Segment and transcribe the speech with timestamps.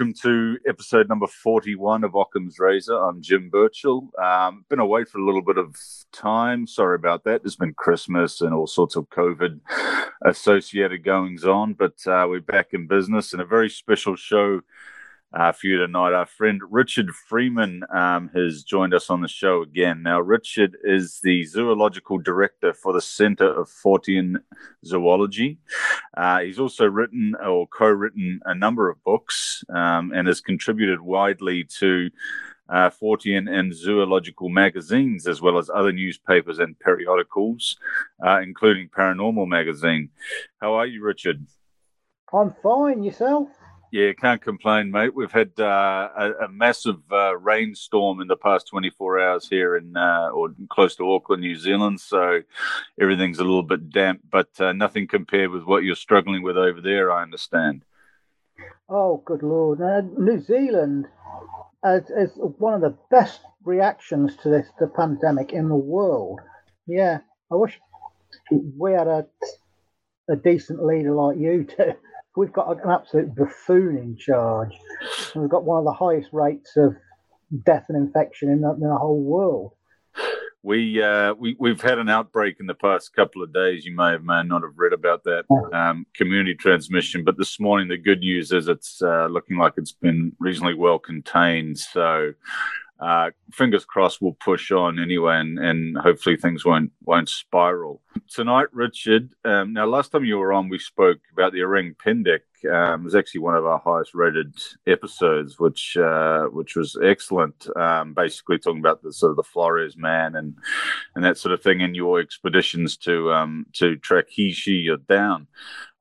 [0.00, 2.96] Welcome to episode number 41 of Occam's Razor.
[2.96, 4.08] I'm Jim Birchall.
[4.18, 5.76] Um, been away for a little bit of
[6.10, 6.66] time.
[6.66, 7.42] Sorry about that.
[7.42, 9.60] There's been Christmas and all sorts of COVID
[10.24, 14.62] associated goings on, but uh, we're back in business and a very special show
[15.32, 16.12] uh, for you tonight.
[16.12, 20.02] Our friend Richard Freeman um, has joined us on the show again.
[20.02, 24.36] Now, Richard is the zoological director for the Center of Fortean
[24.84, 25.58] Zoology.
[26.16, 31.00] Uh, he's also written or co written a number of books um, and has contributed
[31.00, 32.10] widely to.
[32.72, 37.76] Uh, Fortean and zoological magazines, as well as other newspapers and periodicals,
[38.24, 40.10] uh, including Paranormal Magazine.
[40.60, 41.44] How are you, Richard?
[42.32, 43.02] I'm fine.
[43.02, 43.48] Yourself?
[43.92, 45.16] Yeah, can't complain, mate.
[45.16, 49.96] We've had uh, a, a, massive uh, rainstorm in the past 24 hours here in
[49.96, 52.00] uh, or close to Auckland, New Zealand.
[52.00, 52.42] So
[53.00, 56.80] everything's a little bit damp, but uh, nothing compared with what you're struggling with over
[56.80, 57.10] there.
[57.10, 57.84] I understand.
[58.88, 59.80] Oh, good lord!
[59.80, 61.06] Uh, New Zealand
[61.84, 66.40] is, is one of the best reactions to this the pandemic in the world.
[66.86, 67.18] Yeah,
[67.50, 67.80] I wish
[68.52, 69.26] we had a
[70.28, 71.96] a decent leader like you to
[72.40, 74.72] we've got an absolute buffoon in charge.
[75.34, 76.96] And we've got one of the highest rates of
[77.64, 79.72] death and infection in the, in the whole world.
[80.62, 83.86] We uh, we we've had an outbreak in the past couple of days.
[83.86, 87.88] You may have may not have read about that um, community transmission, but this morning
[87.88, 91.78] the good news is it's uh, looking like it's been reasonably well contained.
[91.78, 92.34] So
[93.00, 98.02] uh, fingers crossed we'll push on anyway and, and hopefully things won't won't spiral.
[98.28, 102.40] Tonight richard um, now last time you were on we spoke about the orang pendek
[102.68, 104.54] um, it was actually one of our highest rated
[104.86, 107.66] episodes which uh, which was excellent.
[107.76, 110.56] Um, basically talking about the sort of the flores man and
[111.14, 114.98] and that sort of thing in your expeditions to um, to track he she you're
[114.98, 115.46] down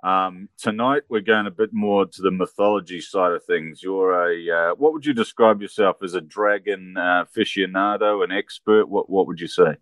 [0.03, 3.83] um, tonight, we're going a bit more to the mythology side of things.
[3.83, 8.87] You're a, uh, what would you describe yourself as a dragon uh, aficionado, an expert?
[8.87, 9.75] What, what would you say?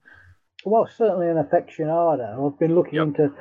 [0.65, 2.51] Well, certainly an aficionado.
[2.51, 3.07] I've been looking yep.
[3.07, 3.31] into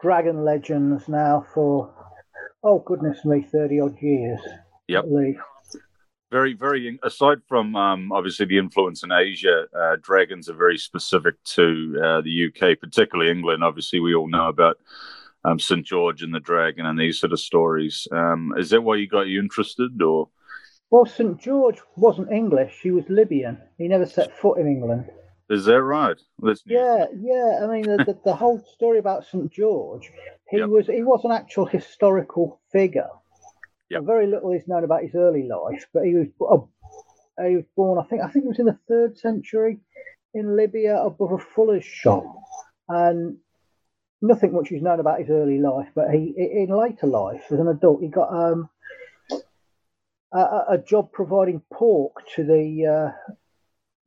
[0.00, 1.92] dragon legends now for,
[2.64, 4.40] oh, goodness me, 30 odd years.
[4.88, 5.04] Yep.
[6.30, 11.34] Very, very, aside from um, obviously the influence in Asia, uh, dragons are very specific
[11.44, 13.62] to uh, the UK, particularly England.
[13.62, 14.78] Obviously, we all know about
[15.44, 18.06] um, St George and the Dragon and these sort of stories.
[18.12, 20.28] Um, is that why you got you interested, or?
[20.90, 23.58] Well, St George wasn't English; he was Libyan.
[23.78, 25.10] He never set foot in England.
[25.50, 26.20] Is that right?
[26.38, 27.60] That's yeah, yeah.
[27.62, 30.10] I mean, the, the, the whole story about St George,
[30.48, 30.68] he yep.
[30.68, 33.08] was he was an actual historical figure.
[33.90, 34.04] Yep.
[34.04, 37.98] Very little is known about his early life, but he was uh, he was born.
[37.98, 39.80] I think I think it was in the third century
[40.34, 42.24] in Libya above a fuller's shop,
[42.88, 43.36] and
[44.22, 47.68] nothing much is known about his early life, but he in later life as an
[47.68, 48.70] adult he got um,
[50.32, 53.32] a, a, job providing pork to the uh,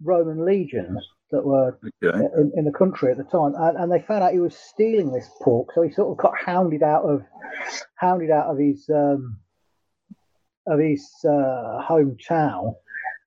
[0.01, 2.17] Roman legions that were okay.
[2.37, 5.11] in, in, the country at the time, and, and, they found out he was stealing
[5.11, 7.21] this pork, so he sort of got hounded out of
[7.95, 9.37] hounded out of his um,
[10.67, 12.75] of his uh, hometown.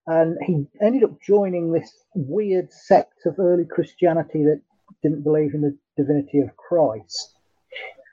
[0.07, 4.63] And he ended up joining this weird sect of early Christianity that
[5.03, 7.35] didn't believe in the divinity of Christ.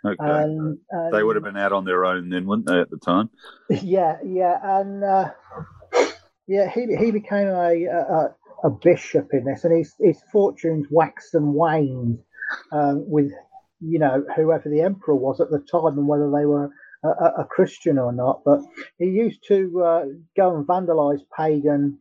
[0.06, 0.18] Okay.
[0.20, 2.98] And, and, they would have been out on their own then, wouldn't they, at the
[2.98, 3.30] time?
[3.82, 5.32] Yeah, yeah, and uh,
[6.48, 11.34] yeah, he he became a, a, a bishop in this, and his his fortunes waxed
[11.34, 12.20] and waned
[12.72, 13.32] um, with
[13.80, 16.70] you know whoever the emperor was at the time and whether they were
[17.04, 18.42] a, a Christian or not.
[18.46, 18.62] But
[19.00, 20.06] he used to uh,
[20.38, 21.98] go and vandalize pagan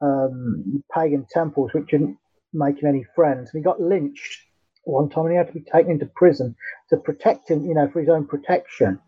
[0.00, 2.16] um, pagan temples, which didn't
[2.52, 3.50] make him any friends.
[3.52, 4.45] And he got lynched
[4.86, 6.54] one time and he had to be taken into prison
[6.90, 8.98] to protect him, you know, for his own protection,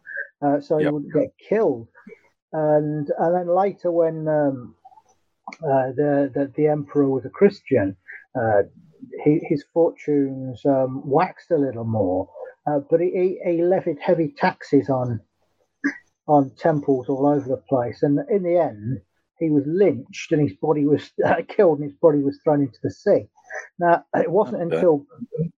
[0.42, 1.88] uh, so he wouldn't get killed.
[2.52, 4.74] And and then later, when um,
[5.62, 7.96] uh, the, the, the emperor was a Christian,
[8.34, 8.62] uh,
[9.24, 12.28] he, his fortunes um, waxed a little more,
[12.66, 15.20] uh, but he, he levied heavy taxes on
[16.26, 19.00] on temples all over the place, and in the end,
[19.38, 22.78] he was lynched and his body was uh, killed and his body was thrown into
[22.82, 23.28] the sea.
[23.78, 25.06] Now, it wasn't until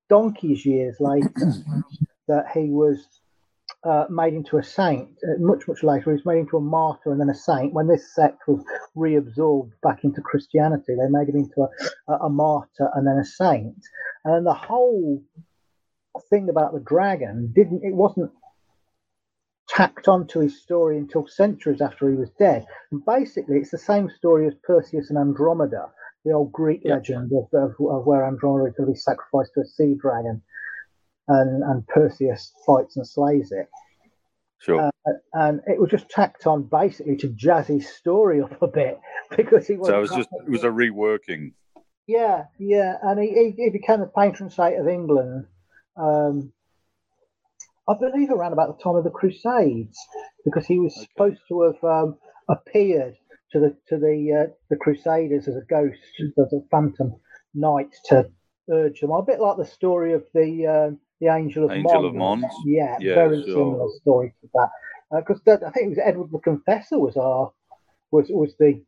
[0.09, 1.33] donkey's years later
[2.29, 3.21] that he was
[3.85, 5.09] uh, made into a saint.
[5.23, 7.73] Uh, much, much later, he was made into a martyr and then a saint.
[7.73, 8.63] When this sect was
[8.97, 11.67] reabsorbed back into Christianity, they made him into
[12.09, 13.77] a, a martyr and then a saint.
[14.25, 15.23] And the whole
[16.29, 18.31] thing about the dragon didn't, it wasn't
[19.69, 22.67] tacked onto his story until centuries after he was dead.
[22.91, 25.91] And basically, it's the same story as Perseus and Andromeda,
[26.25, 26.99] the old Greek yep.
[26.99, 30.43] legend of, of, of, where Andromeda is going to be sacrificed to a sea dragon,
[31.29, 33.69] and, and Perseus fights and slays it.
[34.59, 34.91] Sure.
[35.07, 39.01] Uh, and it was just tacked on basically to jazz his story up a bit
[39.37, 39.89] because he was.
[39.89, 41.53] So it was just it was a reworking.
[42.07, 45.47] Yeah, yeah, and he, he, he became the patron saint of England.
[45.97, 46.53] Um,
[47.89, 49.97] I believe around about the time of the Crusades,
[50.45, 51.07] because he was okay.
[51.13, 52.19] supposed to have um,
[52.49, 53.15] appeared
[53.53, 57.15] to the to the uh, the Crusaders as a ghost, as a phantom
[57.55, 58.29] knight to
[58.71, 59.11] urge them.
[59.11, 62.07] A bit like the story of the uh, the Angel of Angel Mons.
[62.07, 62.55] of Mons.
[62.65, 63.55] Yeah, yeah very sure.
[63.55, 64.71] similar story to that.
[65.13, 67.53] Because uh, I think it was Edward the Confessor was our
[68.11, 68.83] was was the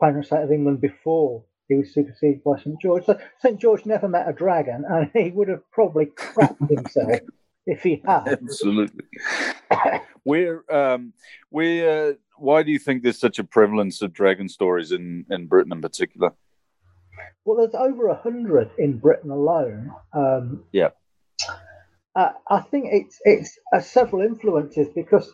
[0.00, 3.04] patron saint of England before he was superseded by St George.
[3.04, 7.20] So St George never met a dragon, and he would have probably crapped himself
[7.68, 8.28] if he had.
[8.28, 9.04] Absolutely.
[10.24, 11.12] where, um,
[11.50, 15.46] where, uh, why do you think there's such a prevalence of dragon stories in in
[15.46, 16.32] Britain in particular?
[17.44, 19.92] Well, there's over a hundred in Britain alone.
[20.12, 20.90] Um, yeah.
[22.14, 25.30] Uh, I think it's it's uh, several influences because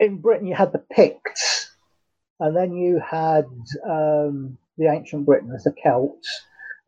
[0.00, 1.70] in Britain you had the Picts,
[2.40, 3.46] and then you had
[3.88, 6.28] um, the ancient Britons, the Celts.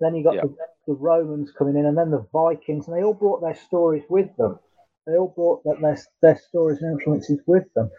[0.00, 0.42] Then you got yeah.
[0.42, 0.56] the,
[0.88, 4.34] the, Romans coming in, and then the Vikings, and they all brought their stories with
[4.36, 4.58] them.
[5.06, 7.90] They all brought that their their stories and influences with them.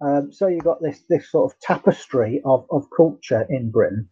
[0.00, 4.08] Um, so you got this this sort of tapestry of, of culture in Britain.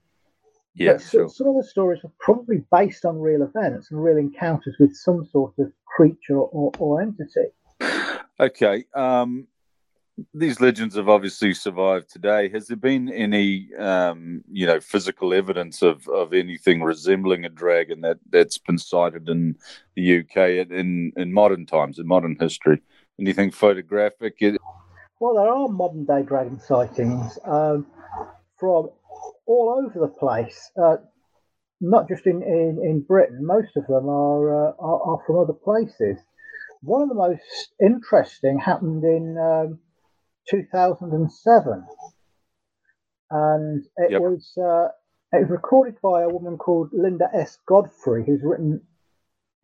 [0.74, 4.94] Yeah, some of the stories are probably based on real events and real encounters with
[4.94, 7.48] some sort of creature or, or entity.
[8.38, 8.84] Okay.
[8.94, 9.46] Um,
[10.32, 12.48] these legends have obviously survived today.
[12.48, 18.00] Has there been any, um, you know, physical evidence of, of anything resembling a dragon
[18.00, 19.56] that, that's been sighted in
[19.94, 22.80] the UK in, in modern times, in modern history?
[23.20, 24.38] Anything photographic?
[25.20, 27.86] Well, there are modern day dragon sightings um,
[28.58, 28.90] from
[29.46, 30.70] all over the place.
[30.82, 30.96] Uh,
[31.80, 35.52] not just in, in, in Britain, most of them are, uh, are, are from other
[35.52, 36.18] places.
[36.80, 39.78] One of the most interesting happened in um,
[40.48, 41.86] 2007,
[43.30, 44.20] and it yep.
[44.20, 44.88] was uh,
[45.36, 47.58] it was recorded by a woman called Linda S.
[47.66, 48.80] Godfrey, who's written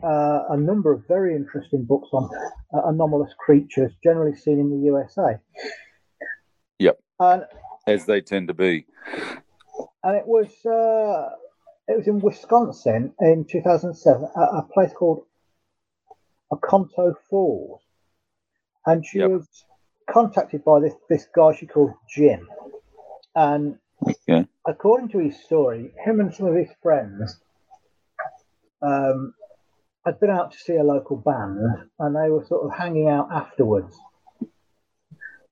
[0.02, 2.28] uh, a number of very interesting books on
[2.74, 5.38] uh, anomalous creatures, generally seen in the USA.
[6.78, 7.44] Yep, and,
[7.86, 8.86] as they tend to be.
[10.02, 11.36] And it was uh,
[11.86, 15.24] it was in Wisconsin in 2007, a, a place called
[16.52, 17.80] Oconto Falls,
[18.86, 19.30] and she yep.
[19.30, 19.48] was
[20.10, 22.48] contacted by this this guy she called Jim,
[23.34, 23.78] and
[24.26, 24.44] yeah.
[24.66, 27.40] according to his story, him and some of his friends
[28.82, 29.34] um,
[30.04, 31.58] had been out to see a local band,
[31.98, 33.96] and they were sort of hanging out afterwards.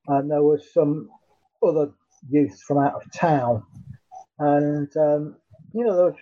[0.09, 1.09] And there was some
[1.63, 1.93] other
[2.29, 3.63] youth from out of town,
[4.39, 5.37] and um,
[5.73, 6.17] you know they were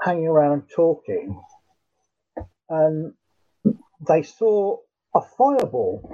[0.00, 1.40] hanging around talking,
[2.68, 3.14] and
[4.06, 4.76] they saw
[5.14, 6.10] a fireball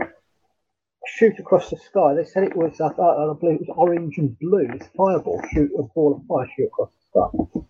[1.21, 2.15] shoot across the sky.
[2.15, 4.67] They said it was, I, I believe it was orange and blue.
[4.67, 7.61] This fireball shoot a ball of fire shoot across the sky.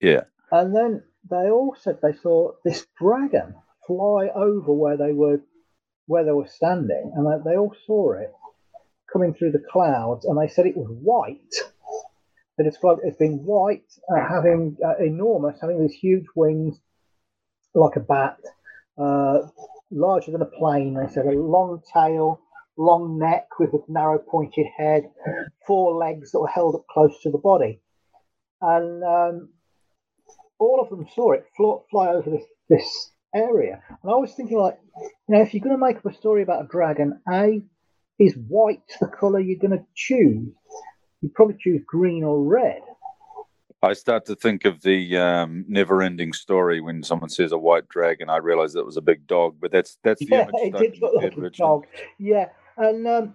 [0.00, 0.20] Yeah.
[0.50, 3.54] And then they all said they saw this dragon
[3.86, 5.40] fly over where they were,
[6.06, 8.30] where they were standing, and they, they all saw it
[9.10, 10.26] coming through the clouds.
[10.26, 11.54] And they said it was white.
[12.58, 16.78] They described it as being white, uh, having uh, enormous, having these huge wings
[17.74, 18.36] like a bat.
[18.98, 19.38] Uh,
[19.92, 20.94] larger than a plane.
[20.94, 22.40] They said a long tail,
[22.76, 25.10] long neck with a narrow pointed head,
[25.66, 27.80] four legs that were held up close to the body.
[28.60, 29.48] And um,
[30.58, 33.82] all of them saw it fly, over this, this area.
[34.02, 34.78] And I was thinking, like,
[35.28, 37.62] you know, if you're going to make up a story about a dragon, A,
[38.18, 40.52] is white the colour you're going to choose?
[41.20, 42.82] You'd probably choose green or red.
[43.82, 48.30] I start to think of the um, never-ending story when someone says a white dragon.
[48.30, 50.74] I realize that was a big dog, but that's that's the yeah, image.
[50.74, 51.86] it did look like a dog.
[52.18, 53.34] Yeah, and um,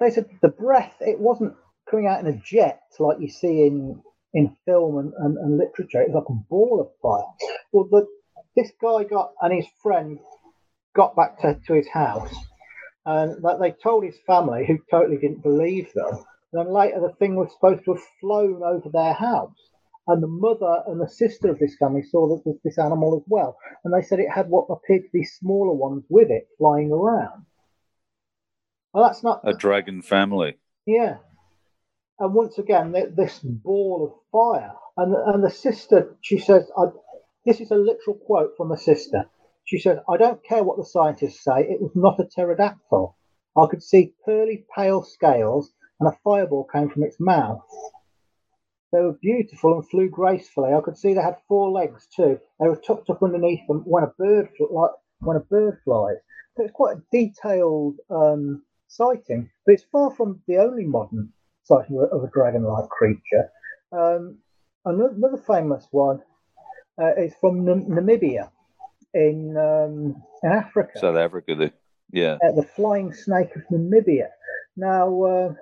[0.00, 1.54] they said the breath it wasn't
[1.88, 4.02] coming out in a jet like you see in
[4.34, 6.02] in film and, and, and literature.
[6.02, 7.50] It was like a ball of fire.
[7.72, 8.06] Well, the,
[8.56, 10.18] this guy got and his friend
[10.96, 12.34] got back to, to his house,
[13.06, 16.24] and that they told his family, who totally didn't believe them.
[16.52, 19.68] Then later, the thing was supposed to have flown over their house
[20.08, 23.22] and the mother and the sister of this family saw that this, this animal as
[23.28, 26.90] well, and they said it had what appeared to be smaller ones with it flying
[26.90, 27.44] around.
[28.92, 30.56] Well, that's not a dragon family.
[30.86, 31.18] Yeah,
[32.18, 36.86] and once again, this ball of fire, and and the sister, she says, I,
[37.44, 39.26] this is a literal quote from the sister.
[39.64, 41.68] She says, "I don't care what the scientists say.
[41.68, 43.14] It was not a pterodactyl.
[43.58, 47.62] I could see pearly pale scales, and a fireball came from its mouth."
[48.92, 50.72] They were beautiful and flew gracefully.
[50.72, 52.40] I could see they had four legs too.
[52.58, 54.90] They were tucked up underneath them when a bird, like
[55.20, 56.16] when a bird flies.
[56.56, 61.32] So it's quite a detailed um, sighting, but it's far from the only modern
[61.64, 63.50] sighting of a dragon-like creature.
[63.92, 64.38] Um,
[64.86, 66.20] another famous one
[67.00, 68.50] uh, is from N- Namibia
[69.12, 70.98] in um, in Africa.
[70.98, 71.72] South Africa, the,
[72.10, 72.38] yeah.
[72.42, 74.28] Uh, the flying snake of Namibia.
[74.76, 75.54] Now, uh,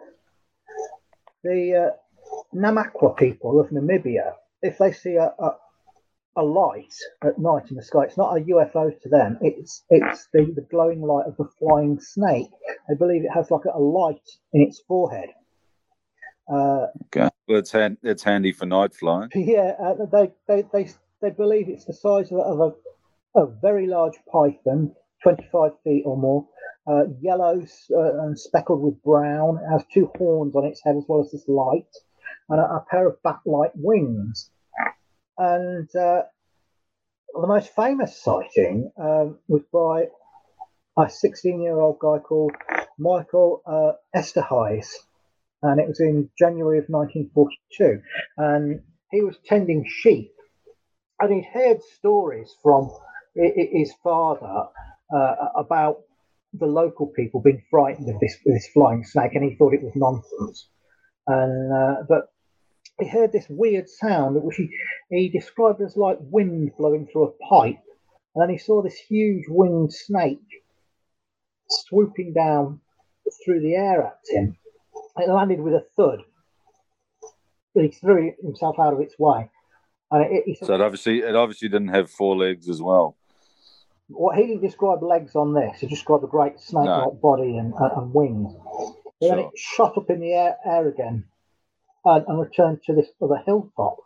[1.47, 1.91] the uh,
[2.55, 5.57] Namakwa people of Namibia, if they see a, a,
[6.37, 9.38] a light at night in the sky, it's not a UFO to them.
[9.41, 12.50] It's it's the, the glowing light of the flying snake.
[12.88, 15.31] They believe it has like a, a light in its forehead.
[16.49, 19.31] Uh, okay, well, it's hand, it's handy for night flying.
[19.35, 20.91] Yeah, uh, they, they they
[21.23, 22.61] they believe it's the size of, of
[23.37, 26.47] a, a very large python, twenty five feet or more,
[26.87, 29.59] uh, yellow uh, and speckled with brown.
[29.59, 31.88] It has two horns on its head as well as this light,
[32.49, 34.50] and a, a pair of bat-like wings.
[35.38, 36.23] And uh,
[37.35, 40.07] the most famous sighting um, was by
[40.99, 42.52] a 16-year-old guy called
[42.99, 43.93] Michael uh,
[45.62, 48.00] and it was in January of 1942.
[48.38, 50.33] And he was tending sheep,
[51.21, 52.90] and he'd heard stories from
[53.35, 54.69] his father
[55.14, 55.99] uh, about
[56.53, 59.93] the local people being frightened of this this flying snake, and he thought it was
[59.95, 60.69] nonsense.
[61.26, 62.33] And uh, but
[63.00, 64.71] he heard this weird sound, which he
[65.11, 67.83] he described as like wind blowing through a pipe,
[68.35, 70.41] and then he saw this huge winged snake
[71.69, 72.81] swooping down
[73.45, 74.57] through the air at him.
[75.19, 76.21] It landed with a thud.
[77.75, 79.50] He threw himself out of its way.
[80.11, 83.17] And it, it, so it obviously it obviously didn't have four legs as well.
[84.09, 85.81] What he didn't describe legs on this.
[85.81, 87.19] He described a great snake-like no.
[87.21, 88.53] body and, uh, and wings.
[88.53, 88.97] Sure.
[89.21, 91.25] Then it shot up in the air, air again
[92.05, 93.97] and, and, returned to this other hilltop.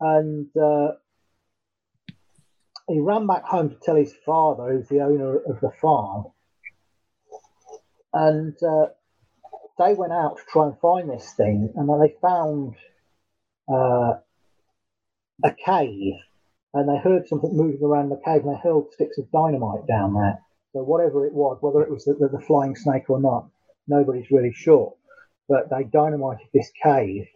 [0.00, 0.92] And uh,
[2.88, 6.26] he ran back home to tell his father, who's the owner of the farm.
[8.12, 8.86] And uh,
[9.78, 12.76] they went out to try and find this thing, and then they found
[13.68, 14.14] uh,
[15.44, 16.14] a cave
[16.76, 20.12] and they heard something moving around the cave and they hurled sticks of dynamite down
[20.12, 20.38] there.
[20.72, 23.48] So whatever it was, whether it was the, the, the flying snake or not,
[23.88, 24.94] nobody's really sure.
[25.48, 27.26] But they dynamited this cave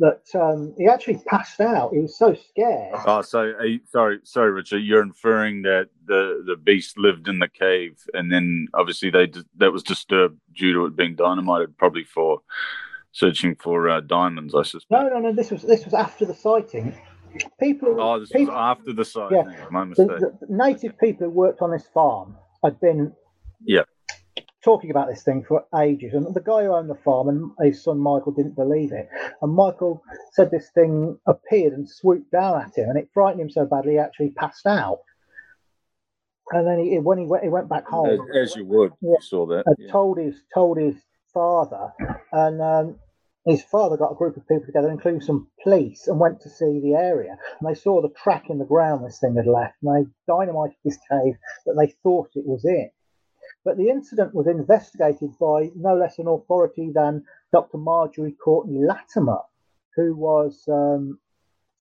[0.00, 1.92] that um, he actually passed out.
[1.92, 2.94] He was so scared.
[3.06, 4.78] Oh, so you, sorry, sorry, Richard.
[4.78, 9.72] You're inferring that the the beast lived in the cave, and then obviously they that
[9.72, 12.40] was disturbed due to it being dynamited, probably for
[13.12, 14.54] searching for uh, diamonds.
[14.54, 14.90] I suspect.
[14.90, 15.32] No, no, no.
[15.32, 16.96] This was this was after the sighting.
[17.60, 18.00] People.
[18.00, 19.44] Oh, this people, was after the sighting.
[19.50, 20.08] Yeah, My mistake.
[20.08, 23.12] The, the native people who worked on this farm had been.
[23.64, 23.82] Yeah
[24.64, 26.14] talking about this thing for ages.
[26.14, 29.08] And the guy who owned the farm and his son Michael didn't believe it.
[29.40, 33.50] And Michael said this thing appeared and swooped down at him, and it frightened him
[33.50, 34.98] so badly he actually passed out.
[36.50, 38.20] And then he, when he went, he went back home.
[38.34, 39.64] As, as you would, yeah, you saw that.
[39.78, 39.90] Yeah.
[39.92, 40.96] Told his told his
[41.32, 41.92] father,
[42.32, 42.96] and um,
[43.48, 46.80] his father got a group of people together, including some police, and went to see
[46.80, 47.36] the area.
[47.58, 50.76] And they saw the track in the ground this thing had left, and they dynamited
[50.84, 51.34] this cave
[51.66, 52.90] that they thought it was in.
[53.64, 57.78] But the incident was investigated by no less an authority than Dr.
[57.78, 59.40] Marjorie Courtenay Latimer,
[59.96, 61.18] who was um,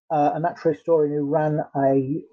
[0.09, 2.23] uh, a natural historian who ran a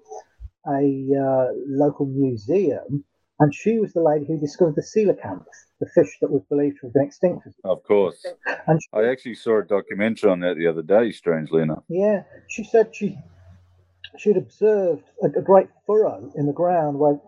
[0.67, 3.05] a uh, local museum,
[3.39, 5.45] and she was the lady who discovered the coelacanth,
[5.79, 7.47] the fish that was believed to have been extinct.
[7.63, 8.25] Of course,
[8.67, 11.11] and she, I actually saw a documentary on that the other day.
[11.11, 13.17] Strangely enough, yeah, she said she
[14.17, 17.19] she'd observed a, a great furrow in the ground where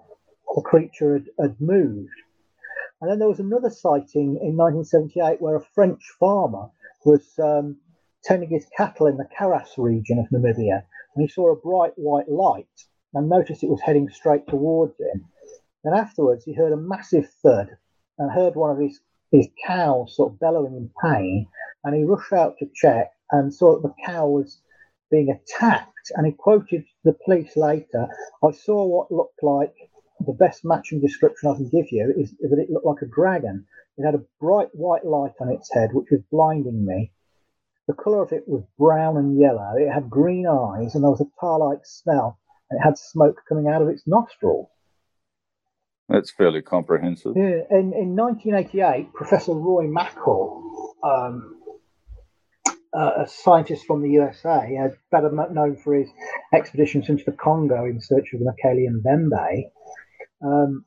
[0.56, 2.10] the creature had, had moved.
[3.02, 6.70] And then there was another sighting in 1978 where a French farmer
[7.06, 7.78] was um,
[8.24, 10.84] tending his cattle in the Karas region of Namibia,
[11.16, 12.66] and he saw a bright white light
[13.14, 15.26] and noticed it was heading straight towards him.
[15.84, 17.78] And afterwards, he heard a massive thud
[18.18, 19.00] and heard one of his,
[19.32, 21.48] his cows sort of bellowing in pain,
[21.84, 24.62] and he rushed out to check and saw that the cow was
[25.12, 26.12] being attacked.
[26.16, 28.08] And he quoted the police later,
[28.44, 29.76] I saw what looked like
[30.26, 33.06] the best matching description I can give you is, is that it looked like a
[33.06, 33.66] dragon.
[33.98, 37.12] It had a bright white light on its head, which was blinding me.
[37.88, 39.76] The colour of it was brown and yellow.
[39.78, 43.68] It had green eyes, and there was a tar-like smell, and it had smoke coming
[43.68, 44.68] out of its nostrils.
[46.10, 47.34] That's fairly comprehensive.
[47.36, 47.64] Yeah.
[47.70, 50.64] In, in 1988, Professor Roy Mackal,
[51.04, 51.60] um,
[52.94, 56.10] uh, a scientist from the USA, uh, better known for his
[56.54, 59.64] expeditions into the Congo in search of the Mokele Mbembe,
[60.42, 60.86] um,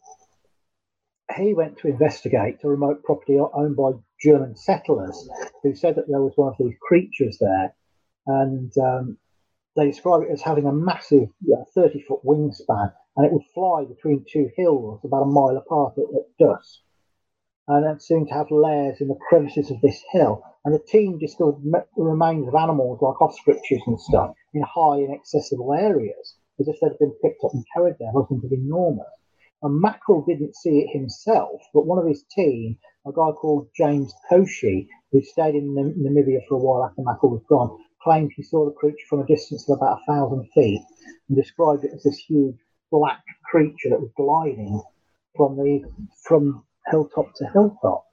[1.36, 5.28] he went to investigate a remote property owned by German settlers
[5.62, 7.74] who said that there was one of these creatures there.
[8.26, 9.18] And um,
[9.76, 11.28] they describe it as having a massive
[11.74, 16.04] 30 foot wingspan and it would fly between two hills about a mile apart at,
[16.04, 16.80] at dusk.
[17.66, 20.42] And it seemed to have lairs in the crevices of this hill.
[20.64, 21.62] And the team discovered
[21.96, 27.14] remains of animals like ostriches and stuff in high, inaccessible areas, as if they'd been
[27.22, 29.06] picked up and carried there by something enormous.
[29.62, 34.14] And Mackal didn't see it himself, but one of his team, a guy called James
[34.30, 38.64] Koshi, who stayed in Namibia for a while after Mackal was gone, claimed he saw
[38.64, 40.82] the creature from a distance of about a thousand feet
[41.28, 42.56] and described it as this huge
[42.90, 44.82] black creature that was gliding
[45.36, 45.82] from the
[46.24, 48.06] from hilltop to hilltop.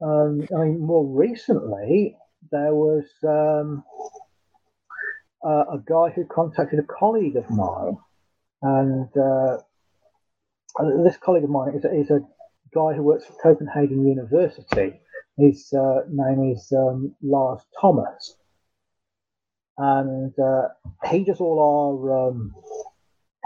[0.00, 2.16] Um, I mean, more recently,
[2.50, 3.84] there was um,
[5.44, 7.96] uh, a guy who contacted a colleague of mine,
[8.62, 9.58] and uh,
[11.04, 12.20] this colleague of mine is a, is a
[12.74, 15.00] guy who works for Copenhagen University.
[15.36, 18.36] His uh, name is um, Lars Thomas,
[19.78, 20.68] and uh,
[21.10, 22.54] he does all our um,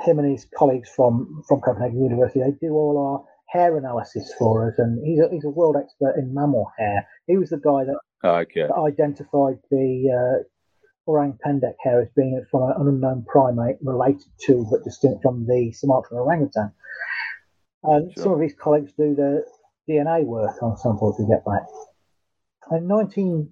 [0.08, 2.40] him and his colleagues from from Copenhagen University.
[2.40, 6.16] They do all our hair analysis for us, and he's a, he's a world expert
[6.18, 7.06] in mammal hair.
[7.26, 8.66] He was the guy that, okay.
[8.66, 10.42] that identified the uh,
[11.10, 15.72] orang pendek hair as being from an unknown primate related to but distinct from the
[15.72, 16.72] Sumatran orangutan.
[17.84, 18.24] And sure.
[18.24, 19.44] some of his colleagues do the
[19.88, 21.62] DNA work on samples we get back.
[22.70, 23.50] In 19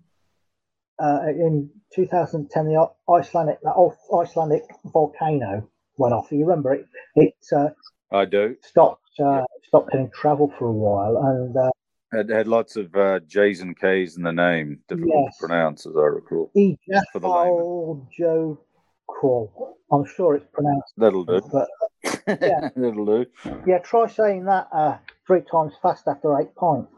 [0.98, 6.30] uh, in 2010, the Icelandic that Icelandic volcano went off.
[6.30, 6.86] You remember it?
[7.14, 7.68] It uh,
[8.12, 11.70] I do stopped uh, stopped getting travel for a while, and uh,
[12.12, 15.38] had had lots of uh, J's and K's in the name, difficult yes.
[15.38, 16.50] to pronounce, as I recall.
[16.56, 18.60] Ejafal Joe
[19.08, 19.78] Crawl.
[19.90, 20.92] I'm sure it's pronounced.
[20.96, 21.40] That'll do.
[21.52, 21.68] But
[22.04, 23.26] yeah, that'll do.
[23.66, 26.92] Yeah, try saying that uh, three times fast after eight pints.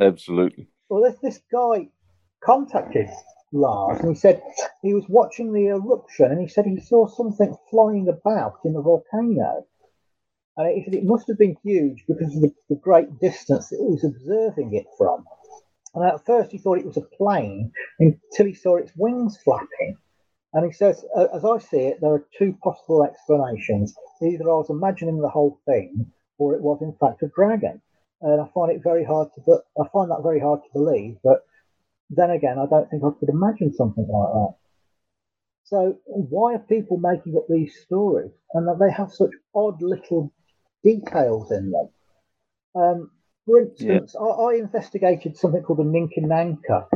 [0.00, 0.68] Absolutely.
[0.88, 1.88] Well, this this guy
[2.44, 3.08] contacted
[3.52, 4.42] Lars and he said
[4.82, 8.82] he was watching the eruption and he said he saw something flying about in the
[8.82, 9.66] volcano.
[10.56, 13.78] And he said it must have been huge because of the, the great distance that
[13.78, 15.24] he was observing it from.
[15.94, 19.96] And at first he thought it was a plane until he saw its wings flapping.
[20.52, 23.94] And he says, as I see it, there are two possible explanations.
[24.22, 27.80] Either I was imagining the whole thing, or it was in fact a dragon.
[28.22, 31.18] And I find it very hard to, I find that very hard to believe.
[31.22, 31.44] But
[32.10, 34.54] then again, I don't think I could imagine something like that.
[35.64, 40.32] So why are people making up these stories and that they have such odd little
[40.82, 41.88] details in them?
[42.74, 43.10] Um,
[43.44, 44.26] for instance, yeah.
[44.26, 46.86] I, I, investigated something called the Ninkinanka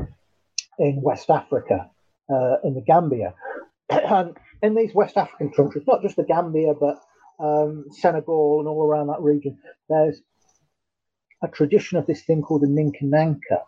[0.79, 1.91] in West Africa,
[2.33, 3.35] uh, in the Gambia.
[3.91, 6.99] and in these West African countries, not just the Gambia, but
[7.39, 10.23] um, Senegal and all around that region, there's
[11.43, 13.63] a tradition of this thing called the Ninkinanka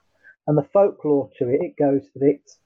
[0.46, 2.58] and the folklore to it, it goes that it's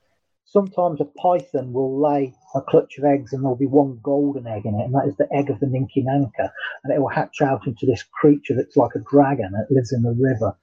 [0.45, 4.65] sometimes a python will lay a clutch of eggs and there'll be one golden egg
[4.65, 6.51] in it, and that is the egg of the Ninkinanka,
[6.83, 10.03] and it will hatch out into this creature that's like a dragon that lives in
[10.03, 10.57] the river.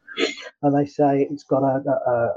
[0.62, 2.34] And they say it's got a, a,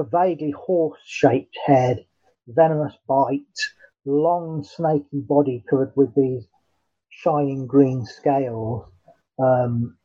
[0.00, 2.04] a vaguely horse shaped head,
[2.46, 3.42] venomous bite,
[4.06, 6.46] long snaky body covered with these
[7.10, 8.86] shining green scales,
[9.38, 9.96] um,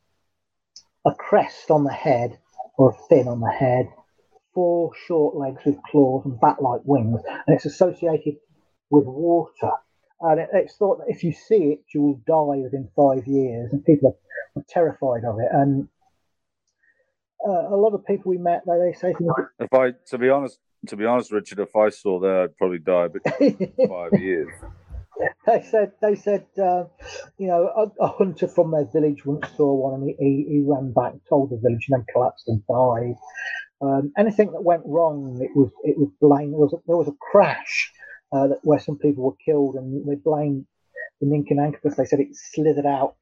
[1.06, 2.38] a crest on the head
[2.78, 3.88] or a fin on the head,
[4.54, 8.36] four short legs with claws and bat-like wings, and it's associated
[8.90, 9.72] with water.
[10.22, 13.72] And it, it's thought that if you see it, you will die within five years,
[13.72, 14.18] and people
[14.56, 15.50] are, are terrified of it.
[15.52, 15.88] And
[17.46, 19.14] uh, a lot of people we met, they, they say.
[19.60, 22.80] If I, to be honest, to be honest, Richard, if I saw that, I'd probably
[22.80, 23.24] die but
[23.90, 24.50] five years.
[25.46, 26.86] They said they said uh,
[27.38, 30.64] you know a, a, hunter from their village once saw one and he, he, he
[30.66, 33.16] ran back, told the village, and then collapsed and died.
[33.84, 36.54] Um, anything that went wrong, it was it was blamed.
[36.54, 37.92] There was a, there was a crash
[38.32, 40.66] uh, that, where some people were killed, and they blamed
[41.20, 43.16] the Ninkinanka because they said it slithered out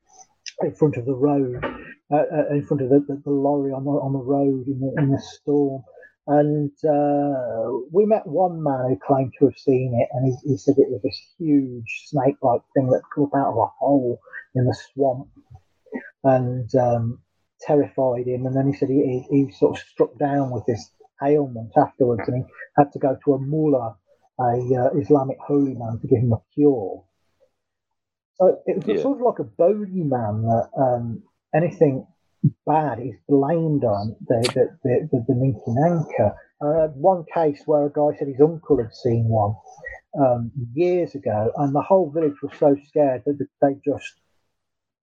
[0.61, 1.63] in front of the road,
[2.11, 4.79] uh, uh, in front of the, the, the, lorry on the on the road in
[4.79, 5.81] the in the storm.
[6.27, 10.57] And uh, we met one man who claimed to have seen it, and he, he
[10.57, 14.19] said it was this huge snake-like thing that come up out of a hole
[14.53, 15.27] in the swamp.
[16.23, 17.19] And um,
[17.65, 18.45] terrified him.
[18.45, 20.89] And then he said he, he, he sort of struck down with this
[21.23, 23.95] ailment afterwards, and he had to go to a mullah,
[24.39, 27.03] a uh, Islamic holy man, to give him a cure.
[28.35, 29.01] So it was yeah.
[29.01, 32.07] sort of like a bogeyman that um, anything
[32.65, 36.35] bad is blamed on the the the, the, the Ninkinanka.
[36.63, 39.55] Uh, one case where a guy said his uncle had seen one
[40.19, 44.13] um, years ago, and the whole village was so scared that they just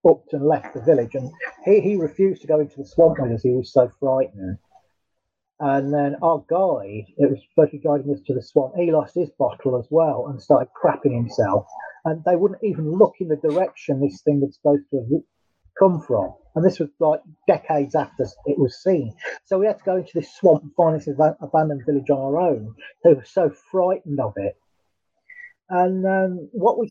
[0.03, 1.15] booked and left the village.
[1.15, 1.31] And
[1.65, 3.43] he, he refused to go into the swamp because.
[3.43, 4.59] He was so frightened.
[5.61, 8.93] And then our guide, it was supposed to be guiding us to the swamp, he
[8.93, 11.67] lost his bottle as well and started crapping himself.
[12.05, 15.23] And they wouldn't even look in the direction this thing was supposed to have
[15.79, 16.35] come from.
[16.55, 19.15] And this was like decades after it was seen.
[19.47, 22.41] So we had to go into this swamp and find this abandoned village on our
[22.41, 22.75] own.
[23.03, 24.57] They were so frightened of it.
[25.71, 26.89] And um, what we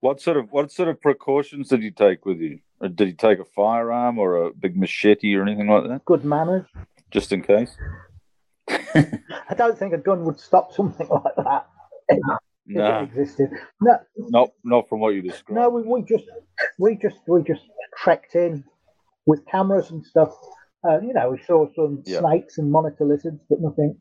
[0.00, 2.60] what sort of what sort of precautions did you take with you?
[2.80, 6.04] Did you take a firearm or a big machete or anything like that?
[6.04, 6.66] Good manners,
[7.10, 7.76] just in case.
[8.68, 11.66] I don't think a gun would stop something like that.
[12.66, 13.50] No, it existed.
[13.80, 15.60] No, not not from what you described.
[15.60, 16.24] No, we, we just
[16.78, 17.62] we just we just
[17.96, 18.62] trekked in
[19.26, 20.32] with cameras and stuff.
[20.84, 22.20] Uh, you know, we saw some yep.
[22.20, 23.96] snakes and monitor lizards, but nothing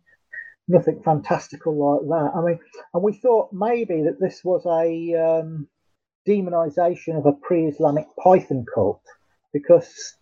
[0.72, 2.32] nothing fantastical like that.
[2.36, 2.60] I mean,
[2.94, 5.68] and we thought maybe that this was a um,
[6.28, 9.02] demonization of a pre-Islamic Python cult
[9.54, 10.16] because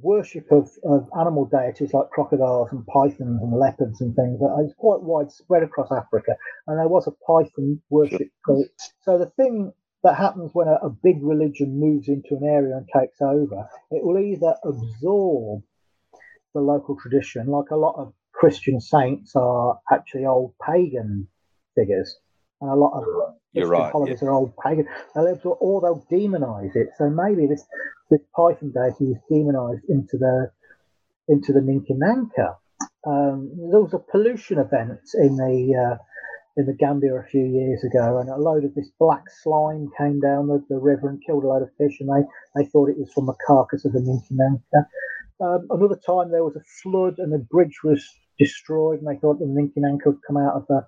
[0.00, 5.02] worship of, of animal deities like crocodiles and pythons and leopards and things is quite
[5.02, 8.66] widespread across Africa, and there was a python worship cult.
[9.02, 9.72] So the thing
[10.02, 14.04] that happens when a, a big religion moves into an area and takes over, it
[14.04, 15.62] will either absorb
[16.54, 21.28] the local tradition, like a lot of Christian saints are actually old pagan
[21.76, 22.18] figures,
[22.60, 23.04] and a lot of
[23.52, 23.92] you're right.
[23.92, 24.30] Holidays yeah.
[24.30, 24.88] are old pagan.
[25.14, 26.88] or they'll demonize it.
[26.98, 27.64] So maybe this
[28.10, 30.50] this Python deity was demonized into the
[31.28, 32.56] into the Ninkinanka.
[33.06, 35.98] Um, there was a pollution event in the uh,
[36.56, 40.18] in the Gambia a few years ago, and a load of this black slime came
[40.18, 42.26] down the, the river and killed a load of fish, and they,
[42.56, 44.86] they thought it was from the carcass of the Ninkinanka.
[45.40, 48.04] Um, another time there was a flood and the bridge was
[48.42, 50.86] destroyed, and they thought the Ninkinanka would come out of the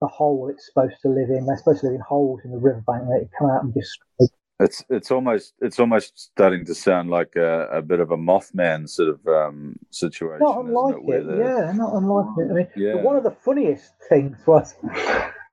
[0.00, 1.44] the hole it's supposed to live in.
[1.44, 3.02] They're supposed to live in holes in the riverbank.
[3.02, 4.26] and they come out and destroy.
[4.58, 8.88] It's it's almost it's almost starting to sound like a, a bit of a Mothman
[8.88, 10.40] sort of um, situation.
[10.40, 12.50] Not unlike it, it yeah, not unlike it.
[12.50, 12.94] I mean, yeah.
[12.96, 14.74] one of the funniest things was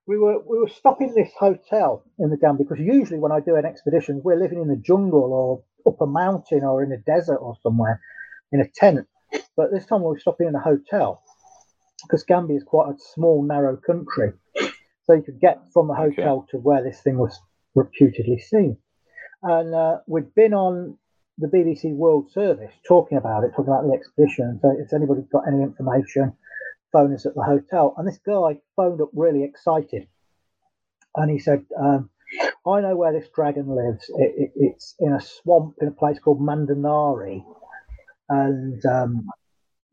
[0.08, 3.56] we were we were stopping this hotel in the Gambia because usually when I do
[3.56, 7.38] an expedition, we're living in the jungle or up a mountain or in a desert
[7.38, 8.02] or somewhere
[8.52, 9.08] in a tent.
[9.56, 11.22] But this time we were stopping in a hotel
[12.04, 14.34] because Gambia is quite a small, narrow country.
[15.06, 16.52] So you could get from the hotel okay.
[16.52, 17.40] to where this thing was
[17.76, 18.78] reputedly seen.
[19.42, 20.98] And uh, we'd been on
[21.38, 24.60] the BBC World Service talking about it, talking about the expedition.
[24.62, 26.34] So if anybody's got any information,
[26.92, 27.94] phone us at the hotel.
[27.98, 30.08] And this guy phoned up really excited.
[31.16, 32.10] And he said, um,
[32.66, 34.06] I know where this dragon lives.
[34.18, 37.46] It, it, it's in a swamp in a place called Mandanari.
[38.30, 39.28] And um,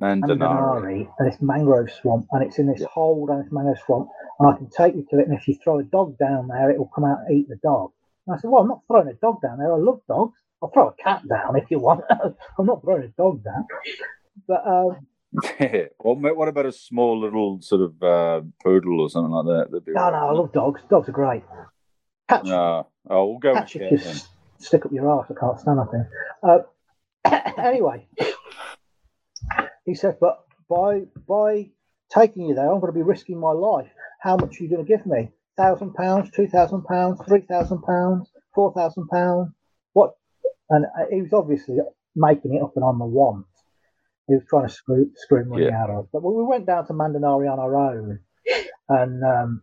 [0.00, 1.08] Mandanari.
[1.18, 4.56] and it's mangrove swamp, and it's in this hole down this mangrove swamp, and I
[4.56, 5.28] can take you to it.
[5.28, 7.56] And if you throw a dog down there, it will come out and eat the
[7.56, 7.92] dog.
[8.26, 9.72] And I said, Well, I'm not throwing a dog down there.
[9.72, 10.38] I love dogs.
[10.62, 12.04] I'll throw a cat down if you want.
[12.58, 13.66] I'm not throwing a dog down.
[14.48, 15.06] But um,
[15.98, 19.82] well, what about a small little sort of uh, poodle or something like that?
[19.88, 20.12] No, right.
[20.12, 20.80] no, I love dogs.
[20.88, 21.42] Dogs are great.
[22.28, 22.86] Cats, no.
[23.10, 25.26] Oh, we'll go cats with cat, just stick up your ass.
[25.30, 26.06] I can't stand that thing.
[26.42, 26.58] Uh,
[27.58, 28.06] anyway,
[29.84, 31.70] he said, but by by
[32.14, 33.90] taking you there, I'm going to be risking my life.
[34.20, 35.30] How much are you going to give me?
[35.56, 39.52] Thousand pounds, two thousand pounds, three thousand pounds, four thousand pounds.
[39.92, 40.14] What?
[40.70, 41.76] And he was obviously
[42.16, 43.44] making it up, and I'm the one.
[44.26, 45.82] He was trying to screw screw money yeah.
[45.82, 46.06] out of us.
[46.12, 48.18] But we went down to Mandanari on our own,
[48.88, 49.62] and um,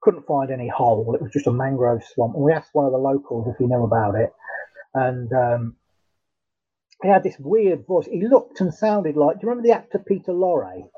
[0.00, 1.14] couldn't find any hole.
[1.14, 2.34] It was just a mangrove swamp.
[2.34, 4.32] And we asked one of the locals if he knew about it,
[4.94, 5.76] and um,
[7.02, 8.06] he had this weird voice.
[8.06, 9.36] He looked and sounded like.
[9.36, 10.88] Do you remember the actor Peter Lorre?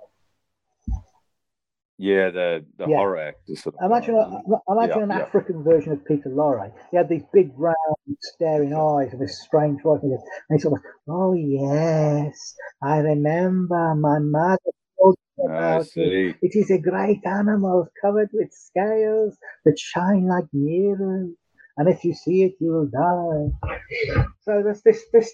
[1.99, 2.97] Yeah, the the yeah.
[2.97, 3.55] horror actor.
[3.55, 5.21] Sort of, imagine a, imagine yeah, an yeah.
[5.21, 6.73] African version of Peter Lorre.
[6.91, 7.77] He had these big round
[8.21, 10.19] staring eyes and this strange voice, and
[10.51, 14.59] he sort of, oh yes, I remember my mother
[14.99, 16.37] told me ah, about it.
[16.43, 21.31] It is a great animal covered with scales that shine like mirrors,
[21.77, 24.27] and if you see it, you will die.
[24.41, 25.33] So there's this this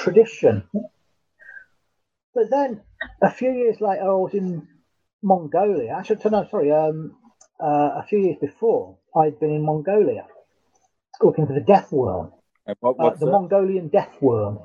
[0.00, 0.64] tradition.
[2.34, 2.80] But then
[3.22, 4.66] a few years later, I was in
[5.22, 5.96] Mongolia.
[5.98, 7.16] Actually, no, sorry, um,
[7.62, 10.26] uh, a few years before, I'd been in Mongolia
[11.22, 12.32] looking for the death worm.
[12.80, 13.32] What, uh, the that?
[13.32, 14.60] Mongolian death worm.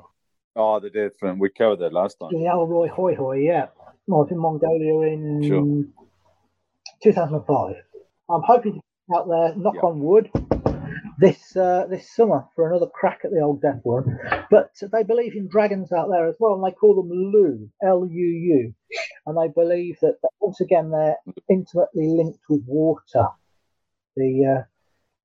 [0.54, 1.38] Oh, the death worm.
[1.38, 2.30] We covered that last time.
[2.30, 3.66] The Alroy Hoi Hoi, yeah.
[4.08, 5.84] I was in Mongolia in sure.
[7.02, 7.74] 2005.
[8.30, 10.30] I'm hoping to get out there, knock on wood,
[11.18, 14.18] this uh, this summer for another crack at the old death worm.
[14.50, 18.06] But they believe in dragons out there as well, and they call them Lu, L
[18.06, 18.74] U U,
[19.26, 21.16] and they believe that, that, once again they're
[21.50, 23.26] intimately linked with water,
[24.16, 24.62] the, uh,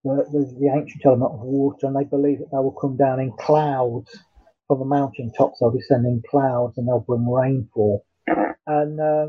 [0.04, 3.20] the, the the ancient element of water, and they believe that they will come down
[3.20, 4.10] in clouds
[4.68, 8.06] from the mountain tops, they'll be sending clouds and they'll bring rainfall.
[8.66, 9.28] And uh,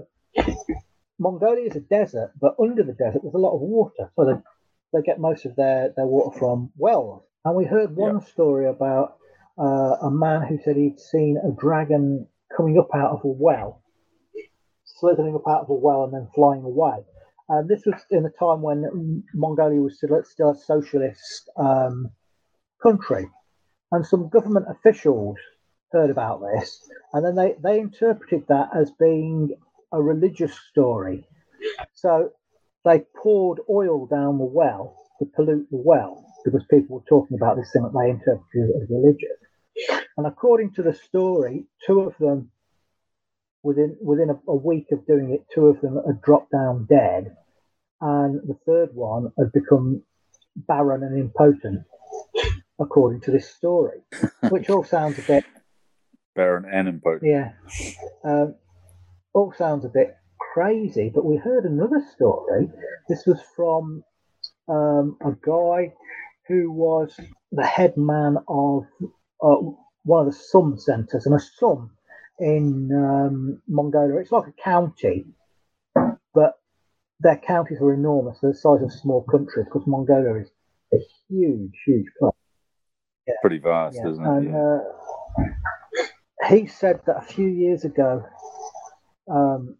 [1.18, 4.35] Mongolia is a desert, but under the desert there's a lot of water, so they,
[4.92, 7.22] they get most of their, their water from wells.
[7.44, 8.28] And we heard one yep.
[8.28, 9.16] story about
[9.59, 12.26] uh, a man who said he'd seen a dragon
[12.57, 13.83] coming up out of a well,
[14.85, 16.98] slithering up out of a well and then flying away.
[17.48, 22.11] And this was in the time when Mongolia was still, still a socialist um,
[22.83, 23.26] country.
[23.90, 25.37] And some government officials
[25.90, 29.55] heard about this, and then they, they interpreted that as being
[29.92, 31.26] a religious story.
[31.92, 32.31] So
[32.84, 37.56] they poured oil down the well to pollute the well because people were talking about
[37.56, 39.38] this thing that they interpreted as religious.
[40.16, 42.50] And according to the story, two of them,
[43.62, 47.36] within within a, a week of doing it, two of them had dropped down dead,
[48.00, 50.02] and the third one had become
[50.56, 51.84] barren and impotent,
[52.78, 54.00] according to this story,
[54.50, 55.44] which all sounds a bit
[56.34, 57.22] barren and impotent.
[57.24, 57.52] Yeah,
[58.24, 58.56] um,
[59.32, 60.16] all sounds a bit
[60.52, 61.10] crazy.
[61.14, 62.68] But we heard another story.
[63.08, 64.04] This was from
[64.68, 65.92] um, a guy
[66.48, 67.18] who was
[67.52, 68.84] the head man of
[69.42, 69.56] uh,
[70.04, 71.90] one of the Sum centres, and a Sum
[72.38, 74.16] in um, Mongolia.
[74.16, 75.26] It's like a county,
[76.34, 76.54] but
[77.20, 78.38] their counties are enormous.
[78.40, 80.50] They're the size of small countries because Mongolia is
[80.92, 82.32] a huge, huge place.
[83.26, 83.34] Yeah.
[83.40, 84.10] Pretty vast, yeah.
[84.10, 84.28] isn't it?
[84.28, 84.78] And, yeah.
[86.48, 88.24] uh, he said that a few years ago,
[89.30, 89.76] um,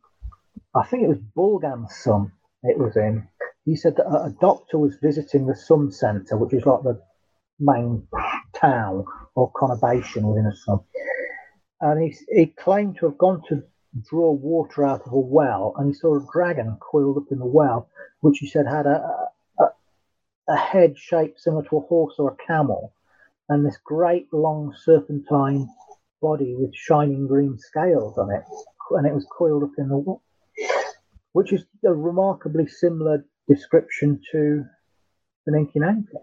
[0.75, 2.33] I think it was Bulgan's son
[2.63, 3.29] it was in,
[3.65, 7.01] he said that a doctor was visiting the Sum Centre, which is like the
[7.59, 8.07] main
[8.55, 9.05] town
[9.35, 10.85] or conurbation within a Sum.
[11.81, 13.63] And he, he claimed to have gone to
[14.09, 17.47] draw water out of a well, and he saw a dragon coiled up in the
[17.47, 17.89] well,
[18.21, 19.65] which he said had a, a,
[20.49, 22.95] a head shaped similar to a horse or a camel,
[23.49, 25.69] and this great long serpentine
[26.21, 28.45] body with shining green scales on it,
[28.93, 29.97] and it was coiled up in the
[31.33, 34.65] which is a remarkably similar description to
[35.47, 36.19] the Ninki Nanka.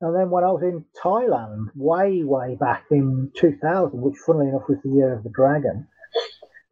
[0.00, 4.68] And then when I was in Thailand, way, way back in 2000, which funnily enough
[4.68, 5.88] was the year of the dragon,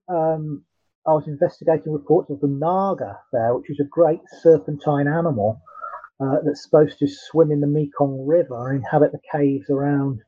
[0.09, 0.65] um,
[1.07, 5.61] I was investigating reports of the naga there, which is a great serpentine animal
[6.21, 10.21] uh, that's supposed to swim in the Mekong River and inhabit the caves around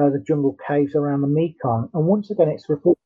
[0.00, 1.90] uh, the jungle caves around the Mekong.
[1.94, 2.98] And once again, it's reported.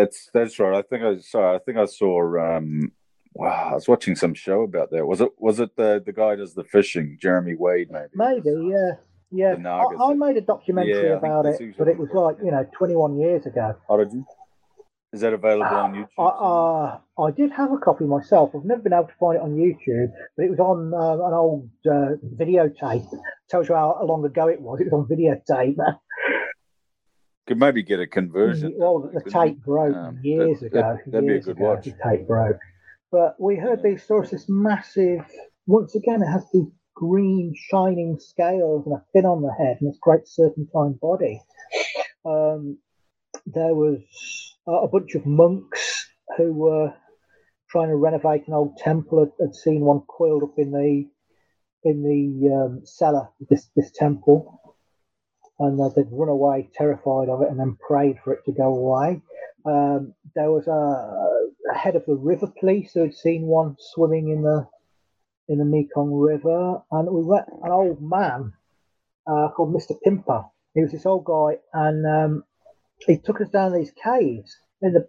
[0.00, 0.78] That's that's right.
[0.78, 1.54] I think I saw.
[1.54, 2.92] I think I saw um,
[3.34, 5.06] Wow, I was watching some show about that.
[5.06, 8.08] Was it was it the the guy does the fishing, Jeremy Wade, maybe?
[8.14, 8.92] Maybe, yeah.
[9.32, 12.66] Yeah, I, I, made a documentary yeah, about it, but it was like you know,
[12.76, 13.76] 21 years ago.
[13.88, 14.26] Oh, did you?
[15.12, 16.08] Is that available uh, on YouTube?
[16.18, 18.50] I, uh, I did have a copy myself.
[18.56, 21.32] I've never been able to find it on YouTube, but it was on uh, an
[21.32, 23.06] old uh, videotape.
[23.48, 24.80] Tells you how long ago it was.
[24.80, 25.76] It was on videotape.
[27.50, 28.74] Could maybe get a conversion.
[28.76, 30.98] Well, the tape broke um, years that, ago.
[31.08, 31.84] That, would be a good ago, watch.
[31.84, 32.60] The tape broke.
[33.10, 35.26] But we heard these stories, this massive,
[35.66, 39.90] once again, it has these green, shining scales and a fin on the head and
[39.90, 41.42] this great serpentine body.
[42.24, 42.78] Um,
[43.46, 43.98] there was
[44.68, 46.94] a bunch of monks who were
[47.68, 51.04] trying to renovate an old temple, had, had seen one coiled up in the
[51.82, 54.59] in the um, cellar of this, this temple.
[55.60, 58.74] And uh, they'd run away terrified of it and then prayed for it to go
[58.74, 59.20] away.
[59.64, 64.30] Um, there was a, a, head of the river police who had seen one swimming
[64.30, 64.66] in the
[65.48, 68.54] in the Mekong River, and we met an old man
[69.26, 70.48] uh, called Mister Pimper.
[70.74, 72.44] He was this old guy, and um,
[73.06, 75.08] he took us down these caves in the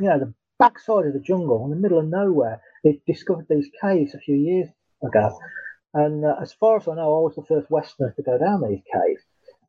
[0.00, 2.60] you know the backside of the jungle, in the middle of nowhere.
[2.82, 4.68] He discovered these caves a few years
[5.04, 5.38] ago,
[5.94, 8.62] and uh, as far as I know, I was the first Westerner to go down
[8.62, 9.22] these caves.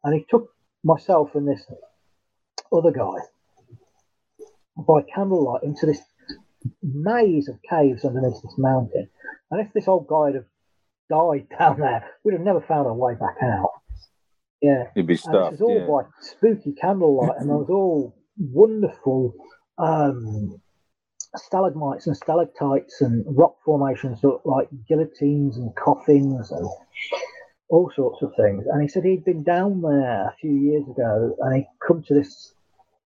[0.08, 0.52] And he took
[0.86, 1.66] myself and this
[2.72, 3.18] other guy
[4.78, 6.00] by candlelight into this
[6.82, 9.10] maze of caves underneath this mountain.
[9.52, 10.46] And if this old guy had
[11.10, 13.70] died down there, we'd have never found our way back out.
[14.62, 14.86] Yeah.
[14.96, 15.56] It'd be stuffed.
[15.56, 15.88] It was all yeah.
[15.88, 19.34] by spooky candlelight, and there was all wonderful
[19.78, 20.62] um,
[21.36, 26.66] stalagmites and stalactites and rock formations that looked like guillotines and coffins and
[27.70, 28.66] all sorts of things.
[28.72, 32.14] And he said he'd been down there a few years ago and he'd come to
[32.14, 32.54] this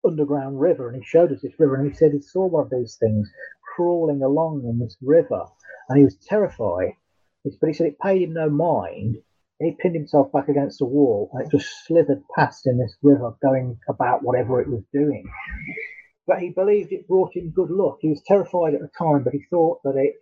[0.04, 2.70] underground river, and he showed us this river, and he said he saw one of
[2.70, 3.30] these things
[3.74, 5.44] crawling along in this river,
[5.88, 6.92] and he was terrified.
[7.44, 9.16] But he said it paid him no mind.
[9.60, 13.34] He pinned himself back against the wall, and it just slithered past in this river,
[13.42, 15.24] going about whatever it was doing.
[16.26, 17.98] But he believed it brought him good luck.
[18.00, 20.14] He was terrified at the time, but he thought that it,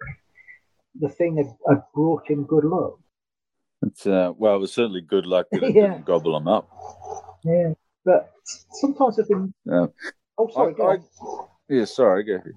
[0.99, 2.99] the thing had, had brought him good luck.
[3.83, 5.89] It's uh, well, it was certainly good luck that it Yeah.
[5.93, 6.69] didn't gobble them up.
[7.45, 7.73] Yeah,
[8.05, 8.33] but
[8.73, 9.53] sometimes I've been.
[9.65, 9.87] Yeah.
[10.39, 10.75] Oh, sorry.
[10.75, 11.45] I- go I-.
[11.69, 12.53] Yeah, sorry, go ahead.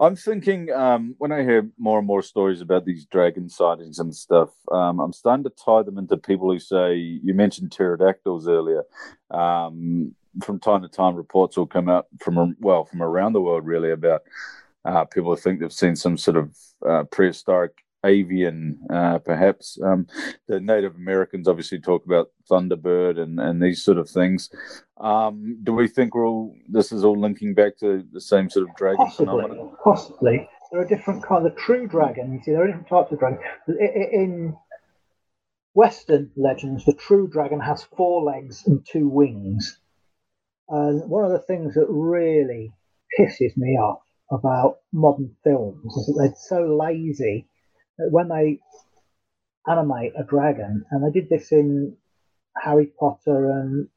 [0.00, 4.14] I'm thinking um, when I hear more and more stories about these dragon sightings and
[4.14, 8.82] stuff, um, I'm starting to tie them into people who say you mentioned pterodactyls earlier.
[9.30, 13.64] Um, from time to time, reports will come out from well from around the world
[13.64, 14.22] really about
[14.84, 16.56] uh, people who think they've seen some sort of
[16.86, 19.78] uh, prehistoric avian, uh, perhaps.
[19.82, 20.06] Um,
[20.46, 24.50] the Native Americans obviously talk about thunderbird and, and these sort of things.
[24.98, 28.68] Um, do we think we're all this is all linking back to the same sort
[28.68, 29.76] of dragon Possibly, phenomenon?
[29.82, 30.48] possibly.
[30.70, 32.32] There are different kinds of true dragon.
[32.32, 33.38] You see, there are different types of dragon.
[33.68, 34.56] I- I- In
[35.74, 39.78] Western legends, the true dragon has four legs and two wings.
[40.68, 42.72] And one of the things that really
[43.18, 47.46] pisses me off about modern films is that they're so lazy
[47.98, 48.60] when they
[49.66, 51.96] animate a dragon, and they did this in
[52.56, 53.88] Harry Potter and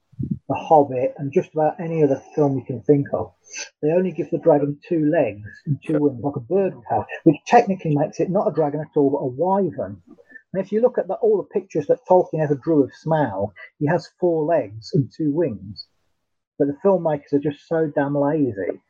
[0.48, 3.34] The Hobbit and just about any other film you can think of,
[3.82, 7.06] they only give the dragon two legs and two wings, like a bird would have,
[7.24, 10.02] which technically makes it not a dragon at all, but a wyvern.
[10.54, 13.52] And if you look at the, all the pictures that Tolkien ever drew of Smaug,
[13.80, 15.88] he has four legs and two wings.
[16.58, 18.82] But the filmmakers are just so damn lazy.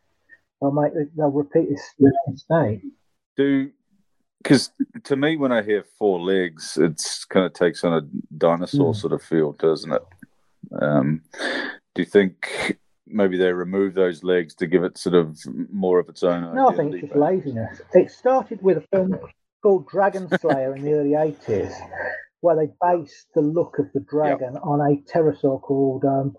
[0.62, 1.94] They'll make they'll repeat this
[2.28, 2.82] mistake.
[3.36, 3.70] Do
[4.44, 4.72] because
[5.04, 8.02] to me when I hear four legs, it's kind of takes on a
[8.38, 8.96] dinosaur Mm.
[8.96, 10.04] sort of feel, doesn't it?
[10.82, 11.22] Um,
[11.96, 15.38] do you think maybe they remove those legs to give it sort of
[15.72, 16.54] more of its own?
[16.56, 17.82] No, I think it's just laziness.
[17.94, 19.18] It started with a film
[19.64, 21.74] called Dragon Slayer in the early 80s,
[22.42, 26.36] where they based the look of the dragon on a pterosaur called um.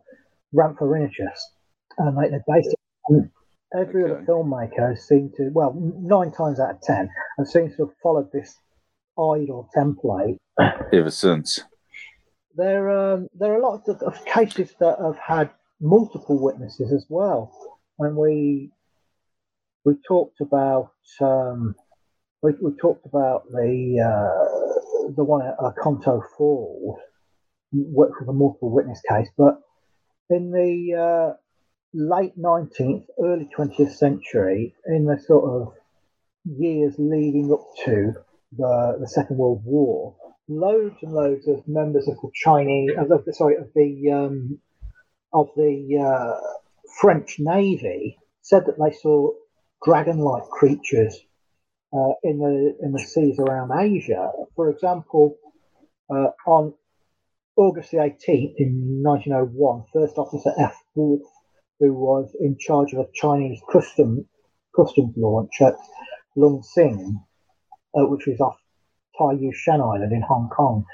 [2.00, 2.78] And they, they based it
[3.11, 3.30] on
[3.74, 7.87] every other filmmaker has seemed to, well, nine times out of ten, and seems to
[7.87, 8.57] have followed this
[9.18, 10.38] idol template.
[10.92, 11.61] ever since.
[12.54, 15.50] There, um, there are a lot of, of cases that have had
[15.81, 17.52] multiple witnesses as well.
[17.96, 18.70] When we
[19.85, 21.74] we talked about um,
[22.42, 26.98] we, we talked about the uh, the one at uh, Conto Falls,
[27.72, 29.61] which was a multiple witness case, but
[30.31, 31.37] in the uh,
[31.94, 35.74] late nineteenth, early twentieth century, in the sort of
[36.44, 38.12] years leading up to
[38.57, 40.16] the the Second World War,
[40.48, 44.59] loads and loads of members of the Chinese, of the sorry, of the um,
[45.33, 46.40] of the uh,
[47.01, 49.31] French Navy said that they saw
[49.85, 51.18] dragon-like creatures
[51.92, 54.31] uh, in the in the seas around Asia.
[54.57, 55.37] For example,
[56.11, 56.74] uh, on
[57.57, 60.77] August the 18th in 1901, First Officer F.
[60.94, 61.22] Wolf,
[61.80, 64.26] who was in charge of a Chinese custom
[64.74, 65.76] customs launch at
[66.36, 67.20] Lung Sing,
[67.96, 68.58] uh, which was off
[69.16, 70.84] Tai Yu Shan Island in Hong Kong,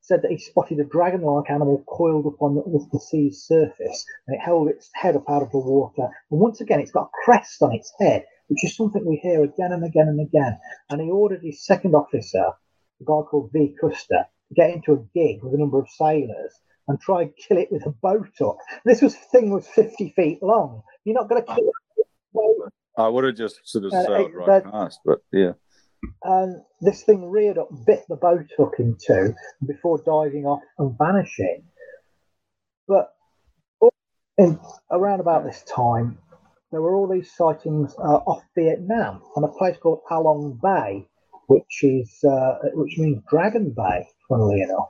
[0.00, 4.34] said that he spotted a dragon-like animal coiled up on the, the sea's surface, and
[4.34, 6.08] it held its head up out of the water.
[6.30, 9.44] And once again, it's got a crest on its head, which is something we hear
[9.44, 10.58] again and again and again.
[10.88, 12.52] And he ordered his second officer,
[13.00, 13.74] a guy called V.
[13.80, 16.54] Custer, to get into a gig with a number of sailors
[16.88, 18.58] and try and kill it with a boat hook.
[18.84, 20.82] This was thing was 50 feet long.
[21.04, 22.72] You're not going to kill it.
[22.96, 25.52] I would have just sort of Uh, sailed right that- past, but yeah.
[26.24, 29.34] and this thing reared up, bit the boat hook in two
[29.66, 31.64] before diving off and vanishing.
[32.88, 33.14] But
[34.38, 34.58] in,
[34.90, 36.18] around about this time,
[36.70, 41.06] there were all these sightings uh, off Vietnam on a place called Along Bay,
[41.46, 44.08] which is uh, which means Dragon Bay.
[44.28, 44.88] Funnily enough,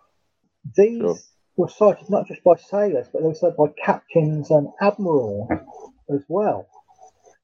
[0.77, 1.17] these Sure.
[1.59, 5.49] Were sighted not just by sailors, but they were sighted by captains and admirals
[6.09, 6.69] as well.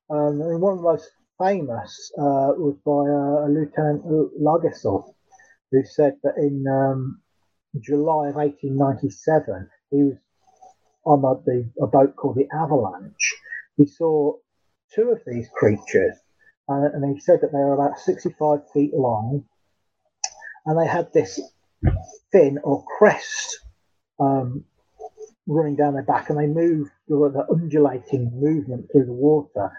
[0.09, 4.05] Um, and one of the most famous uh, was by uh, Lieutenant
[4.41, 5.13] Lagrésille,
[5.73, 7.23] who said that in um,
[7.81, 10.17] July of 1897, he was
[11.05, 13.35] on a, the, a boat called the Avalanche.
[13.77, 14.35] He saw
[14.95, 16.15] two of these creatures,
[16.69, 19.45] uh, and he said that they were about 65 feet long,
[20.67, 21.41] and they had this
[22.31, 23.59] fin or crest
[24.19, 24.65] um,
[25.47, 29.71] running down their back, and they moved with an undulating movement through the water.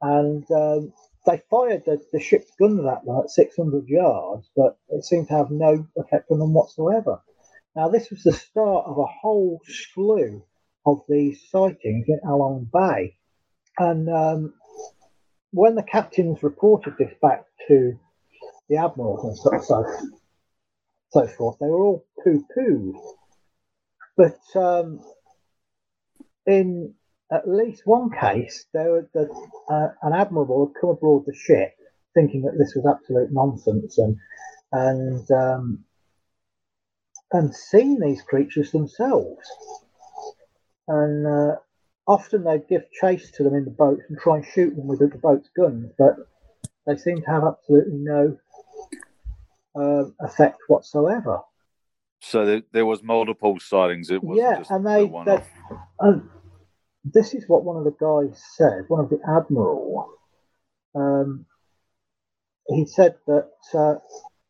[0.00, 0.92] And um,
[1.26, 5.34] they fired the, the ship's gun at them at 600 yards, but it seemed to
[5.34, 7.22] have no effect on them whatsoever.
[7.76, 10.42] Now, this was the start of a whole slew
[10.86, 13.16] of these sightings in Along Bay.
[13.78, 14.54] And um,
[15.50, 17.98] when the captains reported this back to
[18.68, 20.10] the admirals and so, so,
[21.10, 22.94] so forth, they were all poo pooed.
[24.16, 25.00] But um,
[26.46, 26.94] in
[27.32, 29.28] at least one case, there were the,
[29.70, 31.74] uh, an admiral had come aboard the ship
[32.14, 34.16] thinking that this was absolute nonsense and
[34.72, 35.84] and um,
[37.32, 39.50] and seen these creatures themselves.
[40.86, 41.56] And uh,
[42.06, 45.00] often they'd give chase to them in the boats and try and shoot them with
[45.00, 46.16] the boat's guns, but
[46.86, 48.36] they seem to have absolutely no
[49.74, 51.40] uh, effect whatsoever.
[52.26, 54.10] So there, there, was multiple sightings.
[54.10, 55.42] It was yeah, and they, they
[56.00, 56.30] um,
[57.04, 58.84] this is what one of the guys said.
[58.88, 60.08] One of the admiral.
[60.94, 61.46] Um,
[62.68, 63.96] he said that uh,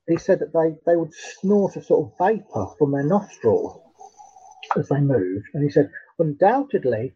[0.06, 3.80] he said that they, they would snort a sort of vapor from their nostrils
[4.76, 7.14] as they moved, and he said undoubtedly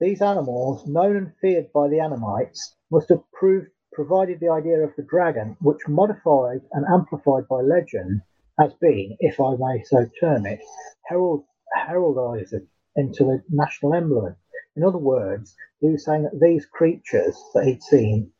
[0.00, 4.90] these animals, known and feared by the Annamites, must have proved provided the idea of
[4.96, 8.22] the dragon, which modified and amplified by legend,
[8.58, 10.60] has been, if I may so term it,
[11.06, 11.44] herald,
[11.74, 12.54] heraldized
[12.96, 14.36] into the national emblem.
[14.76, 18.30] In other words, he was saying that these creatures that he'd seen,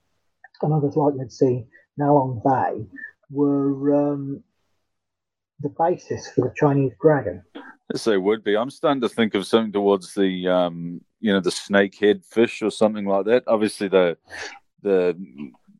[0.63, 2.87] and others like he'd seen now on Bay,
[3.31, 4.43] were um,
[5.61, 7.43] the basis for the Chinese dragon.
[7.93, 8.57] Yes, they would be.
[8.57, 12.71] I'm starting to think of something towards the, um, you know, the snakehead fish or
[12.71, 13.45] something like that.
[13.47, 14.17] Obviously, the
[14.83, 15.17] the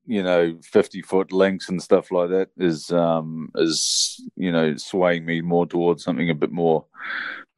[0.07, 5.25] you know 50 foot lengths and stuff like that is um is you know swaying
[5.25, 6.85] me more towards something a bit more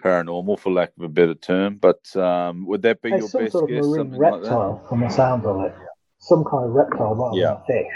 [0.02, 1.76] paranormal for lack of a better term.
[1.76, 5.00] But um would that be your some best sort of guess marine reptile like from
[5.00, 5.74] the sound of it.
[6.20, 7.60] Some kind of reptile rather yeah.
[7.66, 7.92] than fish.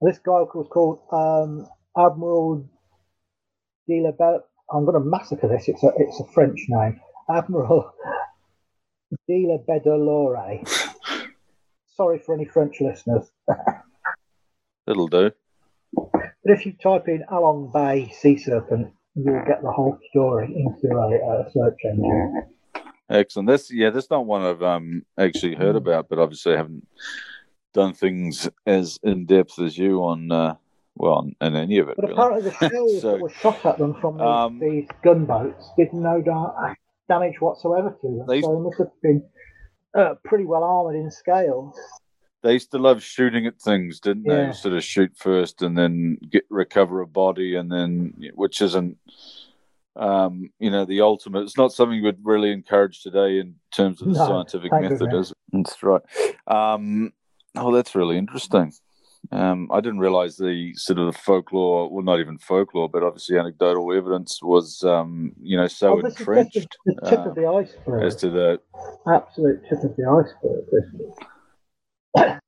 [0.00, 1.66] This guy was called um
[1.96, 2.68] admiral
[3.86, 4.42] de la Belle.
[4.72, 6.98] i'm going to massacre this it's a it's a french name.
[7.28, 7.92] Admiral
[9.28, 10.66] de la Bedolore
[11.96, 13.30] Sorry for any French listeners.
[14.86, 15.30] It'll do.
[15.94, 20.94] But if you type in Along Bay Sea Serpent, you'll get the whole story into
[20.94, 22.42] a, a search engine.
[23.08, 23.48] Excellent.
[23.48, 23.90] That's yeah.
[23.90, 25.78] That's not one I've um actually heard hmm.
[25.88, 26.86] about, but obviously I haven't
[27.72, 30.54] done things as in depth as you on uh,
[30.96, 31.96] well in any of it.
[31.96, 32.14] But really.
[32.14, 35.92] apparently the shells so, that were shot at them from these, um, these gunboats did
[35.92, 36.74] no da-
[37.08, 38.24] damage whatsoever to them.
[38.26, 39.22] They, so they must have been
[39.94, 41.78] uh, pretty well armored in scales.
[42.42, 44.48] They used to love shooting at things, didn't yeah.
[44.48, 44.52] they?
[44.52, 48.98] Sort of shoot first and then get recover a body, and then which isn't,
[49.96, 51.44] um, you know, the ultimate.
[51.44, 55.30] It's not something we'd really encourage today in terms of the no, scientific method, is
[55.30, 55.38] it?
[55.52, 56.02] That's right.
[56.46, 57.14] Um,
[57.56, 58.74] oh, that's really interesting.
[59.32, 63.38] Um, I didn't realize the sort of the folklore, well, not even folklore, but obviously
[63.38, 66.76] anecdotal evidence was, um, you know, so oh, entrenched.
[66.84, 68.04] The, the tip uh, of the iceberg.
[68.04, 68.60] As to the
[69.06, 70.34] absolute tip of the
[72.16, 72.40] iceberg.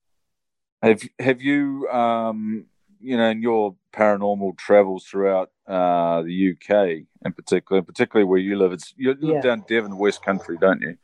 [0.82, 2.66] have Have you, um,
[3.00, 8.56] you know, in your paranormal travels throughout uh, the UK, in particular, particularly where you
[8.58, 9.40] live, it's you live yeah.
[9.40, 10.96] down Devon, West Country, don't you?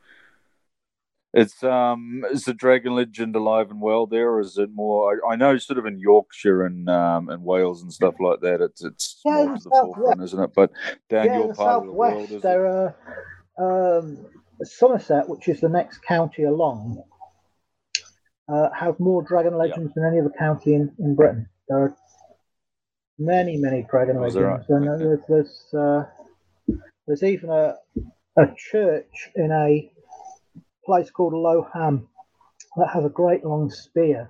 [1.35, 5.19] It's um, is the dragon legend alive and well there, or is it more?
[5.27, 8.61] I, I know, sort of in Yorkshire and um, and Wales and stuff like that.
[8.61, 10.51] It's it's yeah, more to the forefront, isn't it?
[10.55, 10.73] But
[11.09, 14.27] down yeah, your part of the world, is there are um,
[14.63, 17.03] Somerset, which is the next county along,
[18.49, 21.49] uh, have more dragon legends than any other county in, in Britain.
[21.67, 21.97] There are
[23.19, 24.83] many, many dragon oh, legends, right?
[24.83, 26.05] and there's there's, uh,
[27.07, 27.77] there's even a
[28.37, 29.92] a church in a
[30.85, 32.09] place called Low Ham
[32.77, 34.29] that has a great long spear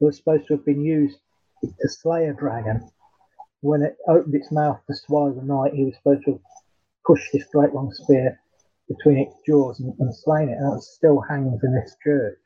[0.00, 1.18] that was supposed to have been used
[1.62, 2.90] to slay a dragon.
[3.60, 6.40] When it opened its mouth to swallow the knight, he was supposed to have
[7.06, 8.38] pushed this great long spear
[8.88, 12.38] between its jaws and, and slain it, and it still hangs in this church.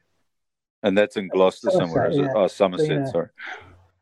[0.85, 2.31] And that's in Gloucester Somerset, somewhere, is it?
[2.37, 3.05] Oh, Somerset, yeah.
[3.07, 3.29] sorry.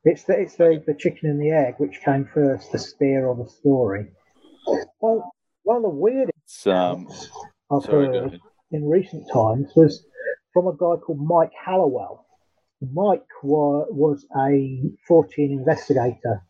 [0.04, 3.34] It's the, it's the, the chicken and the egg, which came first, the spear or
[3.34, 4.08] the story.
[5.00, 5.32] Well,
[5.62, 7.08] one of the weirdest um,
[7.70, 8.40] I've sorry, heard
[8.76, 10.04] in recent times was
[10.52, 12.26] from a guy called Mike Hallowell.
[12.92, 16.42] Mike wa- was a Fortean investigator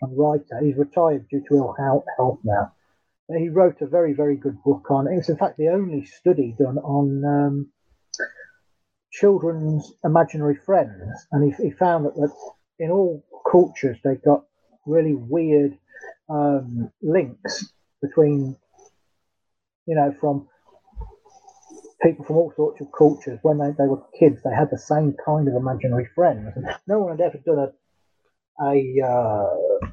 [0.00, 0.60] and writer.
[0.62, 1.74] He's retired due to ill
[2.16, 2.72] health now.
[3.36, 5.16] He wrote a very, very good book on it.
[5.16, 7.72] was, in fact, the only study done on um,
[9.10, 11.26] children's imaginary friends.
[11.32, 12.32] And he, he found that, that
[12.78, 14.44] in all cultures, they got
[14.86, 15.78] really weird
[16.28, 17.72] um, links
[18.02, 18.56] between,
[19.86, 20.48] you know, from
[22.02, 25.14] people from all sorts of cultures, when they, they were kids, they had the same
[25.24, 26.52] kind of imaginary friends.
[26.56, 27.72] And no one had ever done a
[28.60, 29.86] a uh,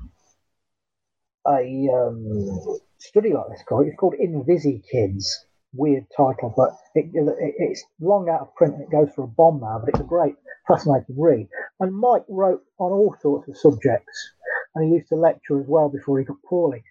[1.47, 3.63] a um, study like this.
[3.67, 5.25] Called it's called Invizikids.
[5.71, 9.27] Weird title, but it, it, it's long out of print and it goes for a
[9.27, 9.77] bomb now.
[9.79, 10.33] But it's a great,
[10.67, 11.47] fascinating read.
[11.79, 14.31] And Mike wrote on all sorts of subjects,
[14.73, 16.83] and he used to lecture as well before he got poorly.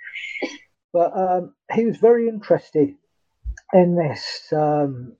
[0.92, 2.94] But um, he was very interested
[3.72, 5.16] in this um,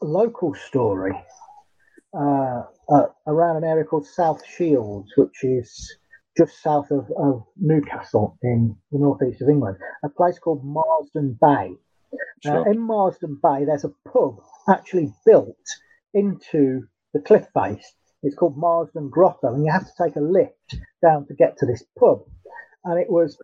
[0.00, 1.14] local story
[2.14, 5.96] uh, uh, around an area called South Shields, which is
[6.36, 11.72] just south of, of Newcastle in the northeast of England, a place called Marsden Bay.
[12.44, 12.70] Sure.
[12.70, 14.36] in Marsden Bay, there's a pub
[14.68, 15.56] actually built
[16.12, 16.82] into
[17.14, 17.94] the cliff face.
[18.22, 21.66] It's called Marsden Grotto, and you have to take a lift down to get to
[21.66, 22.22] this pub.
[22.84, 23.40] And it was,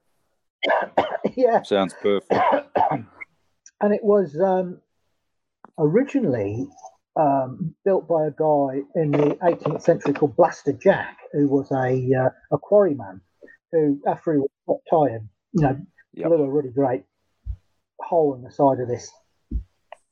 [1.36, 2.34] yeah, sounds perfect.
[3.80, 4.80] and it was um,
[5.78, 6.68] originally
[7.16, 12.14] um, built by a guy in the 18th century called Blaster Jack, who was a
[12.14, 13.20] uh, a quarryman
[13.72, 15.80] who, after he was tired, you know,
[16.14, 16.28] yep.
[16.28, 17.04] blew a really great
[18.00, 19.10] hole in the side of this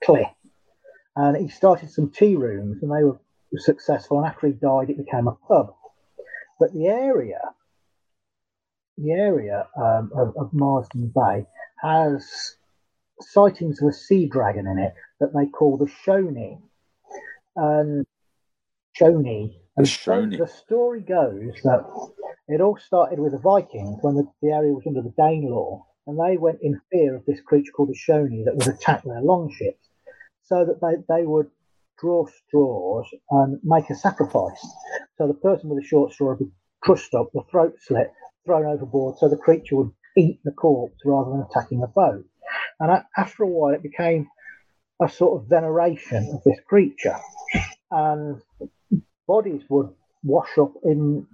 [0.04, 0.28] cliff.
[1.14, 3.20] And he started some tea rooms, and they were
[3.56, 4.18] successful.
[4.18, 5.74] And after he died, it became a pub.
[6.60, 7.40] But the area,
[8.98, 11.46] the area um, of, of Marsden Bay
[11.80, 12.56] has
[13.20, 16.60] sightings of a sea dragon in it that they call the Shoni.
[17.56, 18.06] And
[18.98, 19.54] Shoni.
[19.76, 20.38] And Shoni.
[20.38, 21.84] the story goes that
[22.48, 26.18] it all started with the Vikings when the, the area was under the Danelaw, and
[26.18, 29.88] they went in fear of this creature called the Shoni that would attack their longships,
[30.42, 31.50] so that they, they would
[31.98, 34.66] draw straws and make a sacrifice.
[35.18, 36.50] So the person with the short straw would be
[36.80, 38.12] crushed up, the throat slit,
[38.44, 42.24] thrown overboard, so the creature would eat the corpse rather than attacking the boat.
[42.80, 44.28] And after a while, it became
[45.00, 47.16] a sort of veneration of this creature,
[47.90, 48.40] and
[49.26, 49.90] bodies would
[50.22, 51.26] wash up in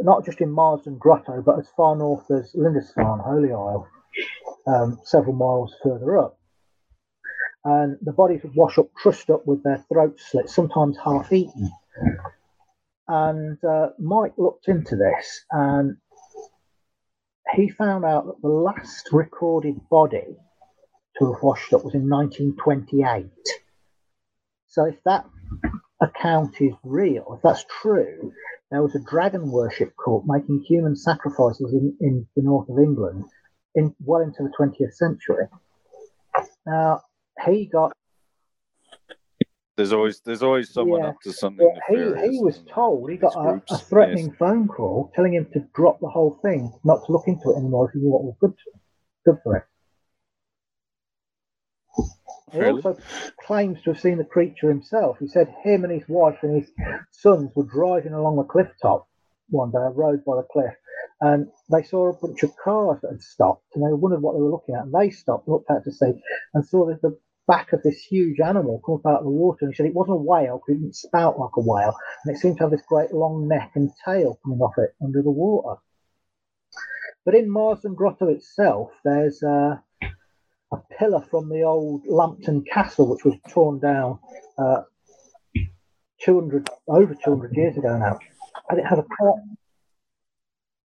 [0.00, 3.88] not just in Marsden Grotto, but as far north as Lindisfarne, Holy Isle,
[4.66, 6.38] um, several miles further up.
[7.64, 11.70] And the bodies would wash up, trussed up with their throats slit, sometimes half eaten.
[13.08, 15.96] And uh, Mike looked into this and
[17.54, 20.36] he found out that the last recorded body
[21.18, 23.26] to have washed up was in 1928.
[24.68, 25.26] So if that
[26.00, 28.32] account is real, if that's true,
[28.70, 33.24] there was a dragon worship cult making human sacrifices in, in the north of England
[33.74, 35.46] in well into the 20th century.
[36.66, 37.02] Now,
[37.46, 37.92] he got.
[39.78, 41.72] There's always there's always someone yeah, up to something.
[41.88, 44.36] he, he was told he got a, a, threatening yes.
[44.36, 47.86] phone call telling him to drop the whole thing, not to look into it anymore
[47.86, 49.62] if he knew what was good to, good for it.
[52.50, 52.82] He really?
[52.82, 52.98] also
[53.46, 55.18] claims to have seen the creature himself.
[55.20, 56.72] He said him and his wife and his
[57.12, 59.06] sons were driving along the cliff top
[59.50, 60.74] one day, a road by the cliff,
[61.20, 64.40] and they saw a bunch of cars that had stopped, and they wondered what they
[64.40, 64.86] were looking at.
[64.86, 66.20] And they stopped, looked out to sea,
[66.52, 67.16] and saw the, the
[67.48, 69.58] back of this huge animal come up out of the water.
[69.62, 72.36] And he said it wasn't a whale because it didn't spout like a whale, and
[72.36, 75.30] it seemed to have this great long neck and tail coming off it under the
[75.30, 75.80] water.
[77.24, 79.76] But in Marsden Grotto itself, there's uh,
[80.72, 84.18] a pillar from the old Lambton Castle, which was torn down
[84.56, 84.82] uh,
[86.22, 88.18] 200 over 200 years ago now,
[88.70, 89.06] and it had a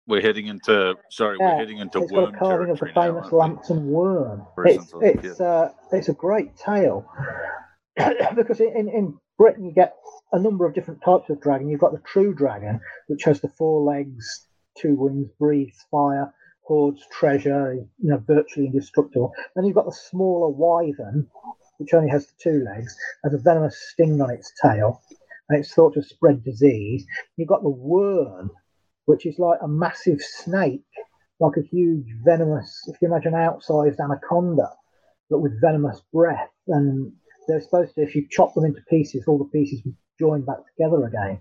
[0.09, 2.87] we're heading into sorry, yeah, we're heading into it's worm got a carving of the
[2.87, 4.47] famous now, Lambton worm.
[4.65, 7.07] It's it's uh, it's a great tale
[8.35, 9.95] because in, in Britain you get
[10.33, 11.69] a number of different types of dragon.
[11.69, 14.47] You've got the true dragon, which has the four legs,
[14.77, 16.33] two wings, breathes fire,
[16.63, 19.33] hoards treasure, you know, virtually indestructible.
[19.55, 21.29] Then you've got the smaller wyvern,
[21.77, 25.03] which only has the two legs, has a venomous sting on its tail,
[25.49, 27.05] and it's thought to spread disease.
[27.37, 28.51] You've got the worm,
[29.09, 30.85] which is like a massive snake,
[31.41, 34.69] like a huge venomous, if you imagine outsized anaconda,
[35.31, 36.51] but with venomous breath.
[36.67, 37.11] And
[37.47, 39.81] they're supposed to, if you chop them into pieces, all the pieces
[40.21, 41.39] join back together again.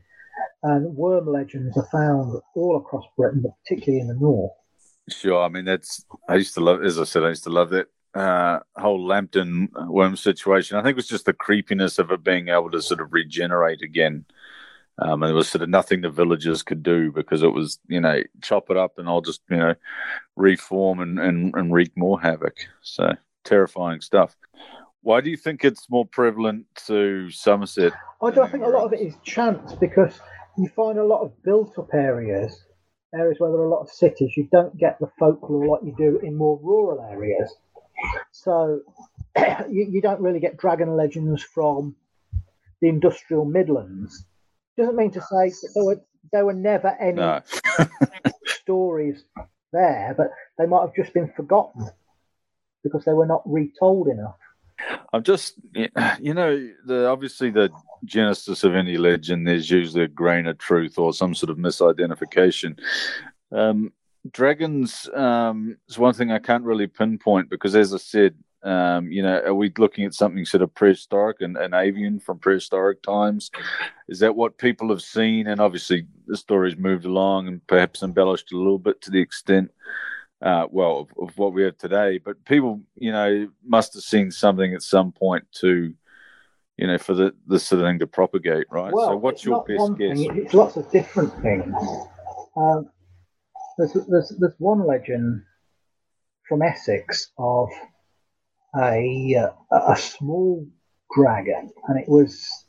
[0.64, 4.54] And worm legends are found all across Britain, but particularly in the north.
[5.10, 5.44] Sure.
[5.44, 7.88] I mean, that's, I used to love, as I said, I used to love that
[8.14, 10.78] uh, whole Lambton worm situation.
[10.78, 13.82] I think it was just the creepiness of it being able to sort of regenerate
[13.82, 14.24] again.
[15.00, 18.02] Um, and there was sort of nothing the villagers could do because it was, you
[18.02, 19.76] know, chop it up and I'll just, you know,
[20.36, 22.58] reform and, and, and wreak more havoc.
[22.82, 24.36] So terrifying stuff.
[25.02, 27.94] Why do you think it's more prevalent to Somerset?
[28.22, 28.42] I do.
[28.42, 30.20] I think a lot of it is chance because
[30.58, 32.66] you find a lot of built-up areas,
[33.14, 34.36] areas where there are a lot of cities.
[34.36, 37.56] You don't get the folklore like you do in more rural areas.
[38.32, 38.82] So
[39.70, 41.96] you, you don't really get dragon legends from
[42.82, 44.26] the industrial Midlands
[44.78, 46.02] doesn't mean to say that there were
[46.32, 47.42] there were never any no.
[48.46, 49.24] stories
[49.72, 51.90] there, but they might have just been forgotten
[52.84, 54.38] because they were not retold enough.
[55.12, 55.56] I'm just,
[56.20, 57.72] you know, the obviously the
[58.06, 62.78] genesis of any legend, there's usually a grain of truth or some sort of misidentification.
[63.52, 63.92] Um,
[64.32, 68.36] dragons um, is one thing I can't really pinpoint because, as I said,
[68.68, 72.38] Um, you know, are we looking at something sort of prehistoric and, and avian from
[72.38, 73.50] prehistoric times?
[74.10, 75.48] Is that what people have seen?
[75.48, 79.72] And obviously, the story's moved along and perhaps embellished a little bit to the extent,
[80.42, 82.18] uh, well, of, of, what we have today.
[82.18, 85.94] But people, you know, must have seen something at some point to,
[86.76, 88.92] you know, for the this sort of thing to propagate, right?
[88.92, 90.18] Well, so, what's your best guess?
[90.18, 91.74] Thing, it's lots of different things.
[92.58, 92.90] Um,
[93.78, 95.44] there's, there's, there's one legend
[96.50, 97.70] from Essex of
[98.76, 99.36] a
[99.72, 100.66] uh, a small
[101.16, 102.66] dragon, and it was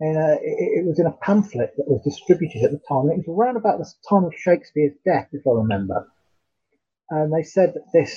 [0.00, 3.10] in a it, was in a pamphlet that was distributed at the time.
[3.10, 6.08] It was around about the time of Shakespeare's death, if I remember.
[7.10, 8.16] And they said that this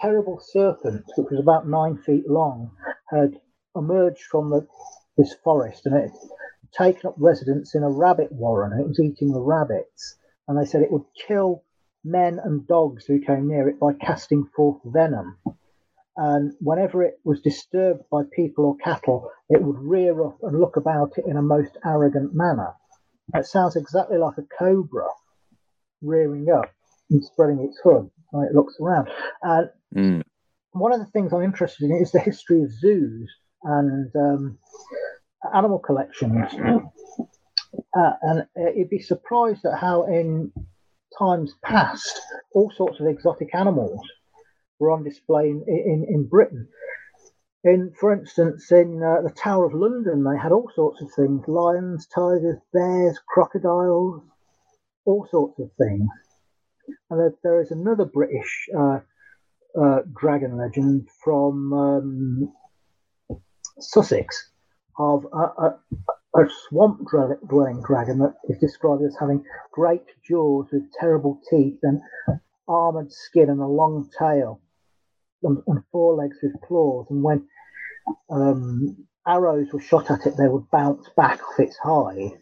[0.00, 2.70] terrible serpent, which was about nine feet long,
[3.10, 3.40] had
[3.74, 4.66] emerged from the,
[5.16, 6.12] this forest and it had
[6.72, 10.16] taken up residence in a rabbit warren and it was eating the rabbits.
[10.48, 11.62] And they said it would kill
[12.04, 15.36] men and dogs who came near it by casting forth venom.
[16.16, 20.76] And whenever it was disturbed by people or cattle, it would rear up and look
[20.76, 22.72] about it in a most arrogant manner.
[23.34, 25.08] It sounds exactly like a cobra
[26.00, 26.70] rearing up
[27.10, 29.08] and spreading its hood when it looks around.
[29.42, 30.22] And mm.
[30.72, 33.30] one of the things I'm interested in is the history of zoos
[33.64, 34.58] and um,
[35.54, 36.52] animal collections.
[37.94, 40.52] Uh, and you'd be surprised at how in
[41.18, 42.20] times past,
[42.54, 44.00] all sorts of exotic animals
[44.78, 46.68] were on display in, in, in Britain.
[47.64, 51.42] In, for instance, in uh, the Tower of London, they had all sorts of things
[51.48, 54.22] lions, tigers, bears, crocodiles,
[55.04, 56.08] all sorts of things.
[57.10, 59.00] And there, there is another British uh,
[59.80, 62.52] uh, dragon legend from um,
[63.80, 64.50] Sussex
[64.98, 65.78] of a, a,
[66.36, 67.00] a swamp
[67.48, 72.00] dwelling dragon that is described as having great jaws with terrible teeth and
[72.68, 74.60] armored skin and a long tail
[75.42, 77.06] and, and four legs with claws.
[77.10, 77.46] And when
[78.30, 82.38] um, arrows were shot at it, they would bounce back off its hide.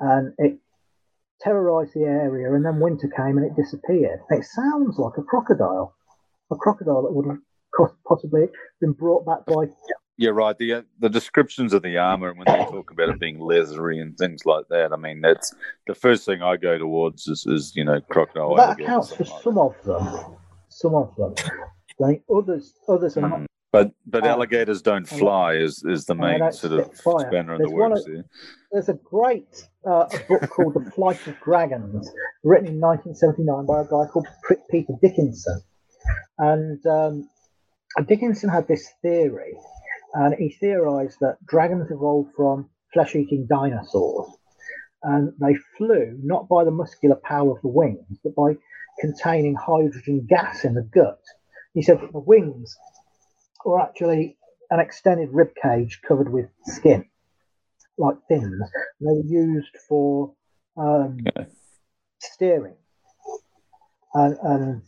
[0.00, 0.58] And it
[1.40, 2.52] terrorized the area.
[2.52, 4.20] And then winter came and it disappeared.
[4.30, 5.94] It sounds like a crocodile,
[6.50, 8.48] a crocodile that would have possibly
[8.80, 9.66] been brought back by
[10.18, 10.56] yeah, right.
[10.56, 13.98] The uh, the descriptions of the armor and when they talk about it being leathery
[13.98, 15.54] and things like that, I mean, that's
[15.86, 18.54] the first thing I go towards is, is you know crocodile.
[18.56, 20.36] That accounts for some of them.
[20.68, 21.34] Some of them.
[21.98, 23.40] Like others, others are not.
[23.40, 23.46] Mm.
[23.70, 28.06] But but alligators don't fly is, is the main sort of spanner in the works.
[28.06, 28.24] Of,
[28.70, 32.10] there's a great uh, book called The Flight of Dragons,
[32.44, 34.26] written in 1979 by a guy called
[34.70, 35.62] Peter Dickinson,
[36.38, 37.30] and um,
[38.06, 39.54] Dickinson had this theory
[40.14, 44.30] and he theorized that dragons evolved from flesh eating dinosaurs.
[45.02, 48.56] And they flew not by the muscular power of the wings, but by
[49.00, 51.18] containing hydrogen gas in the gut.
[51.74, 52.76] He said that the wings
[53.64, 54.36] were actually
[54.70, 57.04] an extended rib cage covered with skin,
[57.98, 58.62] like fins.
[59.00, 60.34] They were used for
[60.76, 61.18] um,
[62.18, 62.76] steering
[64.14, 64.82] and, and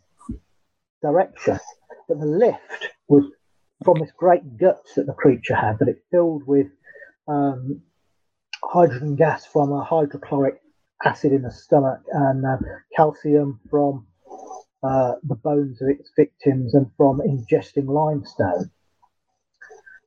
[1.02, 1.58] direction.
[2.08, 3.24] But the lift was
[3.84, 6.68] from this great guts that the creature had that it filled with
[7.28, 7.82] um,
[8.62, 10.60] hydrogen gas from a hydrochloric
[11.04, 12.56] acid in the stomach and uh,
[12.96, 14.06] calcium from
[14.84, 18.70] uh, the bones of its victims and from ingesting limestone.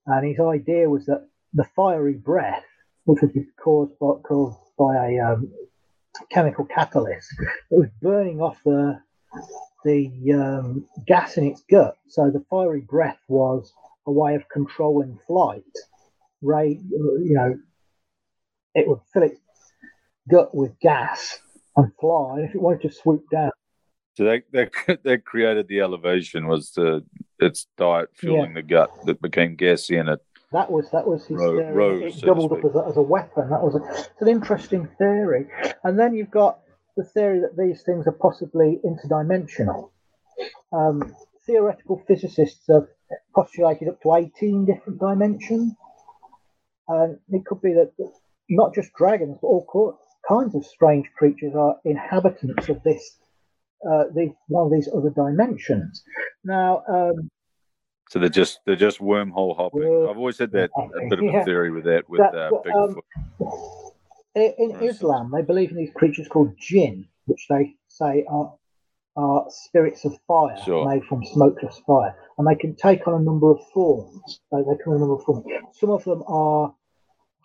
[0.05, 2.63] And his idea was that the fiery breath,
[3.05, 5.51] which was caused by, caused by a um,
[6.30, 7.30] chemical catalyst,
[7.71, 8.99] it was burning off the
[9.84, 11.95] the um, gas in its gut.
[12.09, 13.71] So the fiery breath was
[14.05, 15.63] a way of controlling flight.
[16.41, 17.57] Ray, you know,
[18.75, 19.39] it would fill its
[20.30, 21.39] gut with gas
[21.75, 22.36] and fly.
[22.38, 23.51] And if it wanted to swoop down,
[24.18, 27.05] so that that that created the elevation was the
[27.39, 28.61] its diet fueling yeah.
[28.61, 30.20] the gut that became gassy and it.
[30.51, 33.01] That was that was his ro- rose, it so doubled up as a, as a,
[33.01, 33.49] weapon.
[33.49, 35.47] That was a, it's an interesting theory.
[35.84, 36.59] And then you've got
[36.95, 39.91] the theory that these things are possibly interdimensional.
[40.72, 41.13] Um,
[41.45, 42.88] theoretical physicists have
[43.36, 45.74] postulated up to 18 different dimensions.
[46.88, 47.91] And it could be that
[48.49, 53.18] not just dragons, but all kinds of strange creatures are inhabitants of this,
[53.86, 56.03] uh, the, one of these other dimensions.
[56.43, 57.30] Now, um,
[58.09, 60.07] so they're just they're just wormhole hopping.
[60.09, 63.01] I've always had that a bit of a theory with that with that, uh, Bigfoot.
[63.39, 63.82] Um,
[64.36, 68.53] in Islam, they believe in these creatures called jinn, which they say are
[69.17, 70.88] are spirits of fire sure.
[70.88, 74.41] made from smokeless fire, and they can take on a number of forms.
[74.51, 75.45] They, they come in a number of forms.
[75.73, 76.73] Some of them are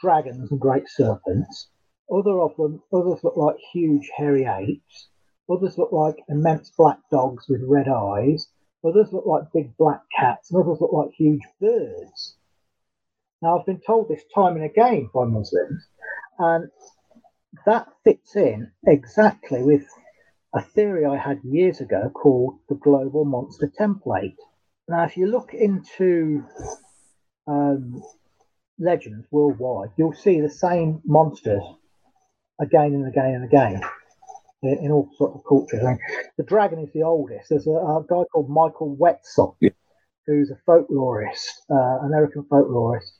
[0.01, 1.69] dragons and great serpents.
[2.13, 5.09] Other of them, others look like huge hairy apes.
[5.51, 8.49] Others look like immense black dogs with red eyes.
[8.85, 12.37] others look like big black cats, and others look like huge birds.
[13.41, 15.87] Now, I've been told this time and again by Muslims,
[16.39, 16.71] and
[17.67, 19.87] that fits in exactly with
[20.55, 24.37] a theory I had years ago called the global monster template.
[24.89, 26.45] Now, if you look into
[27.47, 28.03] um,
[28.79, 31.63] legends worldwide, you'll see the same monsters
[32.61, 33.83] again and again and again
[34.63, 35.83] in, all sorts of cultures.
[35.83, 35.99] Mean,
[36.37, 37.49] the dragon is the oldest.
[37.51, 39.71] There's a, a guy called Michael Witzel, yeah.
[40.27, 43.11] who's a folklorist, uh, American folklorist,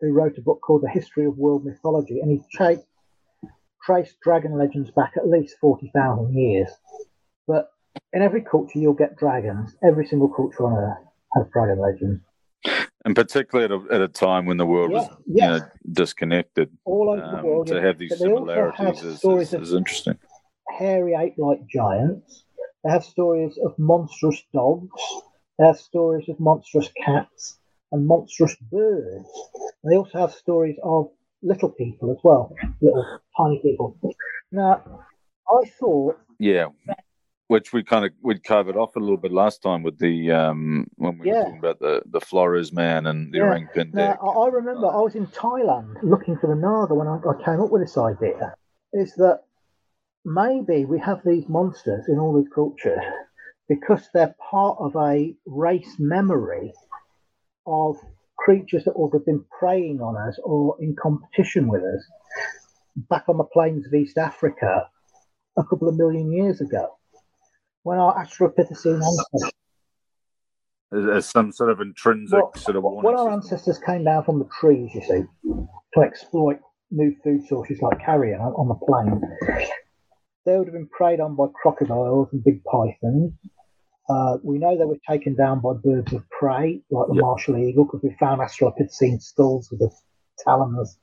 [0.00, 2.82] who wrote a book called The History of World Mythology, and he tra-
[3.84, 6.68] traced dragon legends back at least 40,000 years.
[7.46, 7.70] But
[8.12, 9.76] in every culture, you'll get dragons.
[9.82, 12.20] Every single culture on Earth has dragon legends.
[13.04, 15.60] And particularly at a, at a time when the world yeah, was you know,
[15.90, 16.70] disconnected.
[16.84, 17.66] All over um, the world.
[17.68, 20.18] To have these similarities is, is, is interesting.
[20.80, 22.44] Hairy ape like giants.
[22.82, 24.88] They have stories of monstrous dogs.
[25.58, 27.58] They have stories of monstrous cats
[27.92, 29.28] and monstrous birds.
[29.82, 31.10] And they also have stories of
[31.42, 33.04] little people as well, little
[33.36, 33.96] tiny people.
[34.50, 35.04] Now,
[35.48, 36.18] I thought.
[36.38, 36.68] Yeah.
[37.48, 40.86] Which we kind of we covered off a little bit last time with the um
[40.96, 41.34] when we yeah.
[41.34, 43.44] were talking about the the Flores man and the yeah.
[43.44, 43.94] orang pendek.
[43.94, 47.60] Now, I remember I was in Thailand looking for the Naga when I, I came
[47.60, 48.54] up with this idea.
[48.92, 49.40] Is that
[50.24, 53.02] maybe we have these monsters in all these cultures
[53.68, 56.72] because they're part of a race memory
[57.66, 57.96] of
[58.36, 62.04] creatures that would have been preying on us or in competition with us
[63.08, 64.88] back on the plains of East Africa
[65.56, 66.88] a couple of million years ago
[67.82, 69.52] when our Australopithecine ancestors.
[70.92, 72.82] As some sort of intrinsic well, sort of.
[72.82, 75.22] When our ancestors came down from the trees, you see,
[75.94, 76.58] to exploit
[76.90, 79.22] new food sources like carrion on the plains,
[80.44, 83.32] they would have been preyed on by crocodiles and big pythons.
[84.08, 87.22] Uh, we know they were taken down by birds of prey, like the yep.
[87.22, 89.90] martial eagle, because we found Australopithecine skulls with the
[90.44, 90.98] talons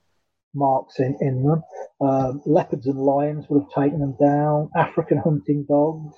[0.53, 1.63] marks in, in them.
[2.01, 6.15] Um, leopards and lions would have taken them down, African hunting dogs,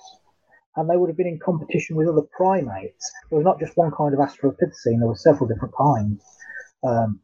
[0.76, 3.12] and they would have been in competition with other primates.
[3.28, 6.24] There was not just one kind of Australopithecine, there were several different kinds.
[6.82, 7.20] Um,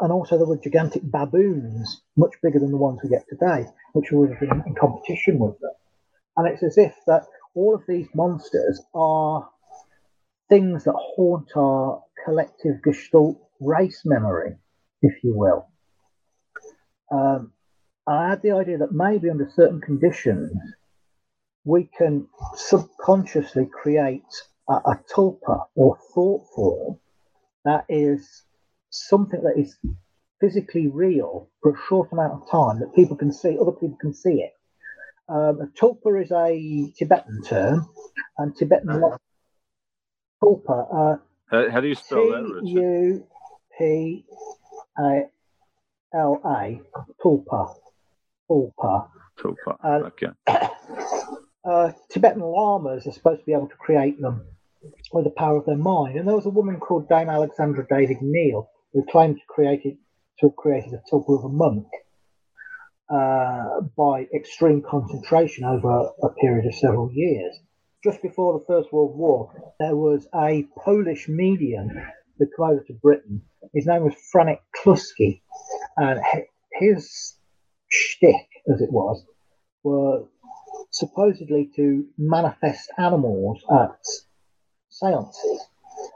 [0.00, 4.12] and also there were gigantic baboons, much bigger than the ones we get today, which
[4.12, 5.72] would have been in competition with them.
[6.36, 9.48] And it's as if that all of these monsters are
[10.48, 14.56] things that haunt our collective Gestalt race memory,
[15.02, 15.68] if you will.
[17.10, 17.52] Um,
[18.06, 20.52] I had the idea that maybe under certain conditions,
[21.64, 24.22] we can subconsciously create
[24.68, 26.98] a, a tulpa or thought form
[27.64, 28.44] that is
[28.90, 29.76] something that is
[30.40, 34.14] physically real for a short amount of time that people can see, other people can
[34.14, 34.52] see it.
[35.28, 37.88] Um, tulpa is a Tibetan term,
[38.38, 39.18] and Tibetan uh-huh.
[40.42, 40.86] tulpa.
[40.90, 41.16] Uh,
[41.50, 42.62] how, how, do you spell that?
[42.64, 43.26] T U
[43.78, 44.24] P
[44.98, 45.24] A
[46.14, 46.80] L A
[47.22, 47.74] tulpa.
[48.50, 49.08] Tulpa.
[49.38, 49.76] Tulpa.
[49.84, 50.28] Uh, okay.
[51.64, 54.42] Uh, Tibetan lamas are supposed to be able to create them
[55.12, 56.16] with the power of their mind.
[56.16, 59.96] And there was a woman called Dame Alexandra David Néel who claimed to create it,
[60.40, 61.86] to have created a tulpa of a monk
[63.10, 67.58] uh, by extreme concentration over a period of several years.
[68.04, 71.88] Just before the First World War, there was a Polish medium
[72.38, 73.42] who came over to Britain.
[73.74, 75.42] His name was Franek Kluski,
[75.96, 76.20] and
[76.72, 77.34] his
[77.88, 79.24] shtick, as it was,
[79.82, 80.24] were
[80.90, 83.98] supposedly to manifest animals at
[84.88, 85.67] seances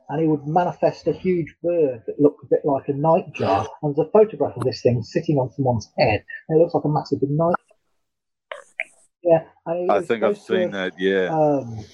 [0.09, 3.67] and he would manifest a huge bird that looked a bit like a nightjar.
[3.83, 6.85] And there's a photograph of this thing sitting on someone's head, and it looks like
[6.85, 7.55] a massive night.
[9.23, 10.95] Yeah, I think I've seen that.
[10.99, 11.29] Yeah.
[11.33, 11.85] Um,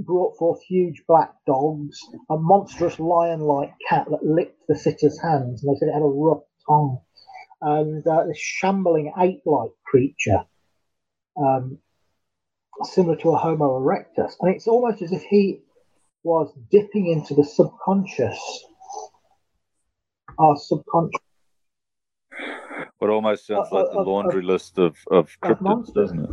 [0.00, 1.98] brought forth huge black dogs,
[2.30, 6.06] a monstrous lion-like cat that licked the sitter's hands, and they said it had a
[6.06, 6.98] rough tongue,
[7.62, 10.44] and uh, this shambling ape-like creature,
[11.36, 11.78] um,
[12.82, 15.62] similar to a Homo erectus, and it's almost as if he
[16.28, 18.38] was dipping into the subconscious,
[20.38, 21.20] our subconscious.
[23.00, 26.30] It almost sounds uh, like the laundry list of, of cryptids, doesn't it?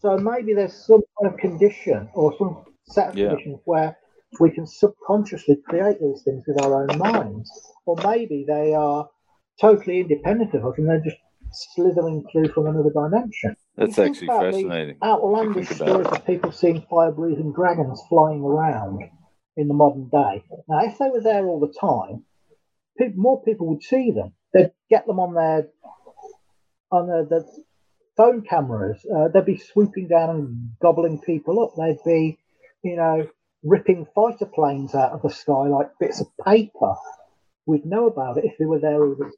[0.00, 3.28] So maybe there's some kind of condition or some set of yeah.
[3.28, 3.96] conditions where
[4.40, 7.48] we can subconsciously create these things with our own minds.
[7.86, 9.08] Or maybe they are
[9.60, 11.18] totally independent of us and they're just
[11.52, 13.54] slithering through from another dimension.
[13.76, 14.96] That's actually fascinating.
[15.04, 19.02] Outlandish stories of people seeing fire breathing dragons flying around
[19.56, 20.44] in the modern day.
[20.68, 22.24] Now, if they were there all the time,
[22.98, 24.32] people, more people would see them.
[24.52, 25.68] They'd get them on their
[26.92, 27.44] on their, their
[28.16, 29.04] phone cameras.
[29.04, 31.72] Uh, they'd be swooping down and gobbling people up.
[31.76, 32.38] They'd be,
[32.82, 33.28] you know,
[33.64, 36.94] ripping fighter planes out of the sky like bits of paper.
[37.66, 39.32] We'd know about it if they were there all the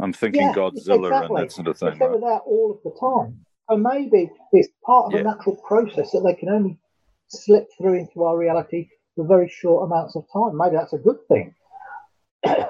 [0.00, 1.36] I'm thinking Yeah, Godzilla exactly.
[1.40, 1.88] and that sort of thing.
[1.88, 2.20] if they were Right?
[2.20, 3.44] there all of the time.
[3.68, 5.20] So maybe it's part of Yeah.
[5.20, 6.78] a natural process that they can only
[7.28, 10.56] slip through into our reality for very short amounts of time.
[10.56, 11.54] Maybe that's a good thing.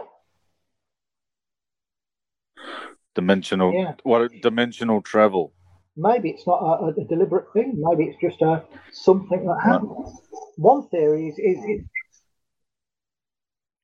[3.14, 3.72] Dimensional.
[3.72, 3.94] Yeah.
[4.02, 5.52] What dimensional travel?
[5.96, 7.74] Maybe it's not a, a deliberate thing.
[7.76, 10.20] Maybe it's just a something that happens.
[10.56, 11.84] One theory is, is, is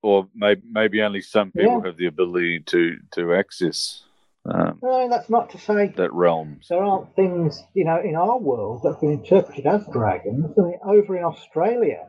[0.02, 1.86] or maybe maybe only some people Yeah.
[1.86, 4.04] have the ability to to access
[4.46, 6.60] um, no, that's not to say that realm.
[6.68, 10.52] there aren't things, you know, in our world that have been interpreted as dragons.
[10.58, 12.08] I mean, over in Australia,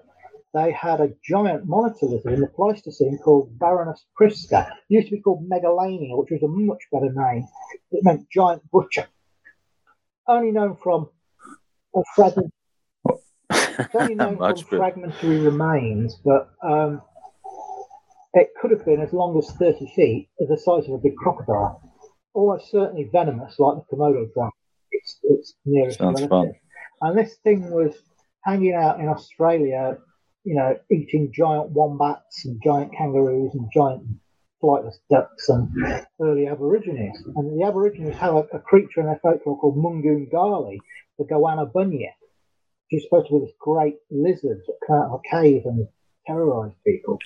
[0.53, 4.67] they had a giant monitor lizard in the Pleistocene called Varanus prisca.
[4.89, 7.47] It used to be called Megalania, which was a much better name.
[7.91, 9.07] It meant giant butcher.
[10.27, 11.09] Only known from
[11.95, 12.53] a fragment,
[13.93, 14.77] only known from better.
[14.77, 17.01] fragmentary remains, but um,
[18.33, 21.15] it could have been as long as 30 feet, as the size of a big
[21.15, 21.81] crocodile.
[22.35, 24.51] Almost certainly venomous, like the Komodo dragon.
[24.91, 26.29] It's, it's nearest Sounds relative.
[26.29, 26.53] fun.
[27.01, 27.95] And this thing was
[28.43, 29.97] hanging out in Australia,
[30.43, 34.03] you know, eating giant wombats and giant kangaroos and giant
[34.61, 35.69] flightless ducks and
[36.21, 37.17] early Aborigines.
[37.35, 40.77] And the Aborigines have a, a creature in their folklore called Mungungali,
[41.17, 42.11] the goanna bunya,
[42.89, 45.87] which is supposed to be this great lizard that come out of a cave and
[46.27, 47.19] terrorize people.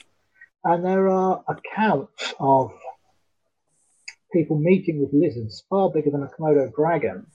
[0.63, 2.71] And there are accounts of
[4.33, 7.25] people meeting with lizards far bigger than a Komodo dragon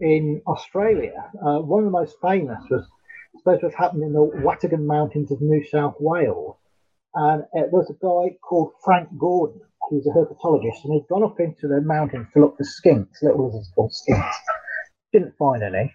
[0.00, 1.30] in Australia.
[1.34, 2.86] Uh, one of the most famous was
[3.38, 6.56] supposed to have happened in the Watagan Mountains of New South Wales.
[7.14, 11.38] And uh, there's a guy called Frank Gordon, who's a herpetologist, and he'd gone up
[11.40, 14.34] into the mountains to look for skinks, little lizards called skinks.
[15.12, 15.92] Didn't find any.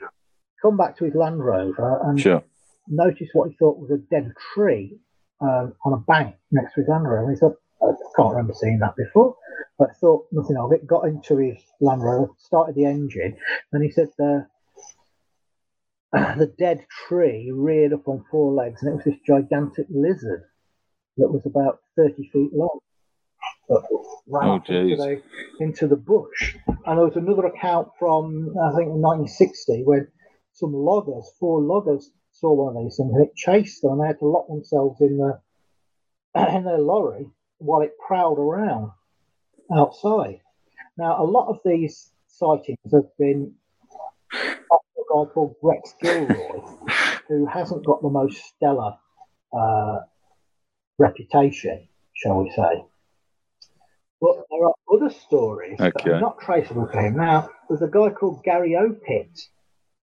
[0.61, 2.43] Come back to his Land Rover and Sure.
[2.87, 4.99] noticed what he thought was a dead tree
[5.41, 7.29] um, on a bank next to his Land Rover.
[7.29, 9.35] And he thought, I can't remember seeing that before,
[9.77, 10.87] but thought nothing of it.
[10.87, 13.37] Got into his Land Rover, started the engine,
[13.71, 14.47] and he said the
[16.11, 20.43] the dead tree reared up on four legs, and it was this gigantic lizard
[21.17, 22.79] that was about thirty feet long.
[24.27, 25.21] Ran Oh, into the,
[25.59, 26.55] into the bush.
[26.67, 30.07] And there was another account from I think in 1960 when
[30.53, 34.07] some loggers, four loggers, saw one of these things and it chased them and they
[34.07, 35.39] had to lock themselves in the
[36.55, 37.27] in their lorry
[37.59, 38.91] while it prowled around
[39.75, 40.39] outside.
[40.97, 43.53] Now, a lot of these sightings have been
[44.71, 46.61] off a guy called Rex Gilroy,
[47.27, 48.93] who hasn't got the most stellar
[49.53, 49.99] uh,
[50.97, 52.83] reputation, shall we say.
[54.19, 57.17] But there are other stories that are not traceable to him.
[57.17, 59.39] Now, there's a guy called Gary Opit,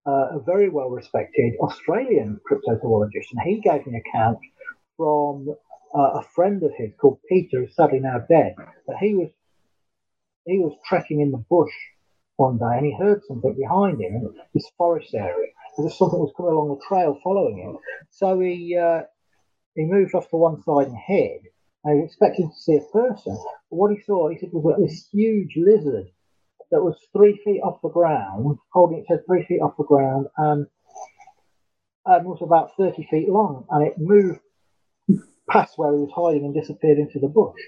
[0.06, 4.38] uh, a very well respected Australian cryptozoologist, and he gave an account
[4.98, 5.54] from
[5.94, 8.54] uh, a friend of his called Peter, who's sadly now dead,
[8.86, 9.30] that he was
[10.46, 11.72] he was trekking in the bush
[12.36, 15.52] one day and he heard something behind him this forest area.
[15.76, 17.78] There was something was coming along the trail following him.
[18.10, 19.02] So he uh,
[19.74, 21.40] he moved off to one side and hid.
[21.84, 23.34] And he was expecting to see a person.
[23.70, 26.06] But what he saw, he said, was this huge lizard
[26.70, 30.26] that was three feet off the ground, holding its head three feet off the ground,
[30.36, 30.66] and,
[32.06, 33.66] and was about 30 feet long.
[33.70, 34.40] And it moved
[35.50, 37.60] past where he was hiding and disappeared into the bush.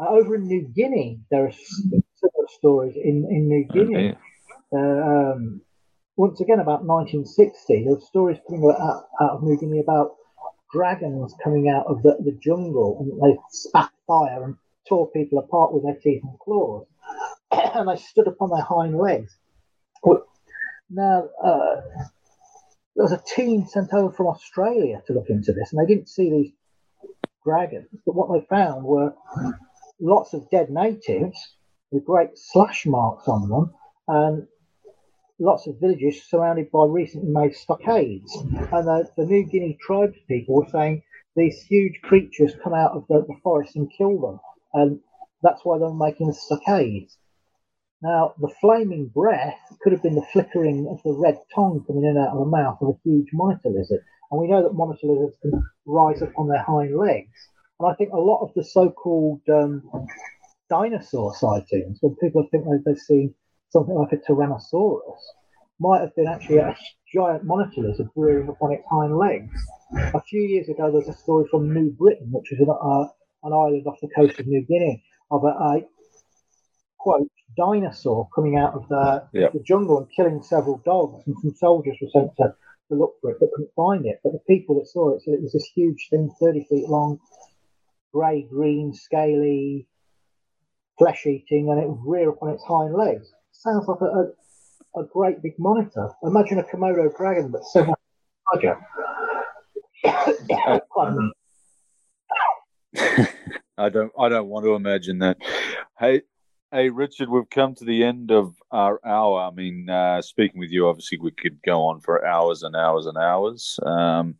[0.00, 4.16] Uh, over in New Guinea, there are similar stories in, in New Guinea.
[4.72, 4.78] Yeah.
[4.78, 5.60] Uh, um,
[6.16, 10.16] once again, about 1960, there were stories coming out, out of New Guinea about
[10.72, 14.56] dragons coming out of the, the jungle and they spat fire and
[14.88, 16.86] tore people apart with their teeth and claws.
[17.50, 19.36] and they stood up on their hind legs.
[20.92, 21.80] Now, uh,
[22.94, 26.08] there was a team sent over from Australia to look into this, and they didn't
[26.08, 26.52] see these
[27.44, 29.14] dragons, but what they found were
[30.00, 31.56] lots of dead natives
[31.90, 33.74] with great slash marks on them,
[34.08, 34.46] and
[35.38, 38.34] lots of villages surrounded by recently made stockades.
[38.36, 41.02] And the, the New Guinea tribes people were saying
[41.36, 44.40] these huge creatures come out of the, the forest and kill them,
[44.74, 45.00] and
[45.42, 47.18] that's why they were making stockades.
[48.02, 52.18] Now, the flaming breath could have been the flickering of the red tongue coming in
[52.18, 54.00] out of the mouth of a huge monitor lizard.
[54.32, 55.52] And we know that monitor lizards can
[55.84, 57.28] rise up on their hind legs.
[57.78, 59.82] And I think a lot of the so called um,
[60.70, 63.34] dinosaur sightings, when people think they've seen
[63.68, 65.20] something like a Tyrannosaurus,
[65.78, 66.74] might have been actually a
[67.12, 69.52] giant monitor lizard rearing up on its hind legs.
[70.14, 73.04] A few years ago, there was a story from New Britain, which is an, uh,
[73.42, 75.82] an island off the coast of New Guinea, of a, a
[76.98, 79.48] quote dinosaur coming out of the, Yeah.
[79.52, 82.54] the jungle and killing several dogs, and some soldiers were sent to,
[82.92, 84.20] to look for it but couldn't find it.
[84.22, 87.18] But the people that saw it said it was this huge thing, 30 feet long,
[88.12, 89.88] grey green, scaly,
[90.98, 93.32] flesh eating, and it would rear up on its hind legs.
[93.52, 96.10] Sounds like a, a, a great big monitor.
[96.22, 97.98] Imagine a Komodo dragon, but so much
[98.52, 98.76] larger.
[103.78, 104.12] I don't.
[104.18, 105.38] I don't want to imagine that.
[105.98, 106.22] Hey,
[106.72, 109.42] hey, Richard, we've come to the end of our hour.
[109.42, 113.06] I mean, uh, speaking with you, obviously, we could go on for hours and hours
[113.06, 113.78] and hours.
[113.84, 114.36] Um,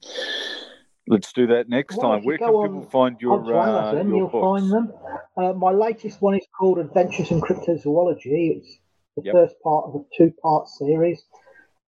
[1.06, 2.24] let's do that next Well, time.
[2.24, 4.42] Where can on- people find your, On uh, your you'll books?
[4.60, 4.92] find them.
[5.36, 8.56] Uh, my latest one is called Adventures in Cryptozoology.
[8.56, 8.78] It's
[9.16, 9.34] the Yep.
[9.34, 11.22] first part of a two-part series,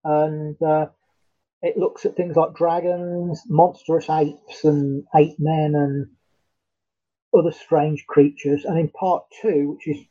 [0.04, 0.86] and uh,
[1.62, 6.06] it looks at things like dragons, monstrous apes, and ape men, and
[7.36, 8.66] other strange creatures.
[8.66, 10.04] And in part two, which is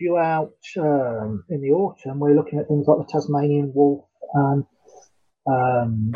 [0.00, 4.64] due out um, in the autumn, we're looking at things like the Tasmanian wolf and
[5.46, 6.14] um,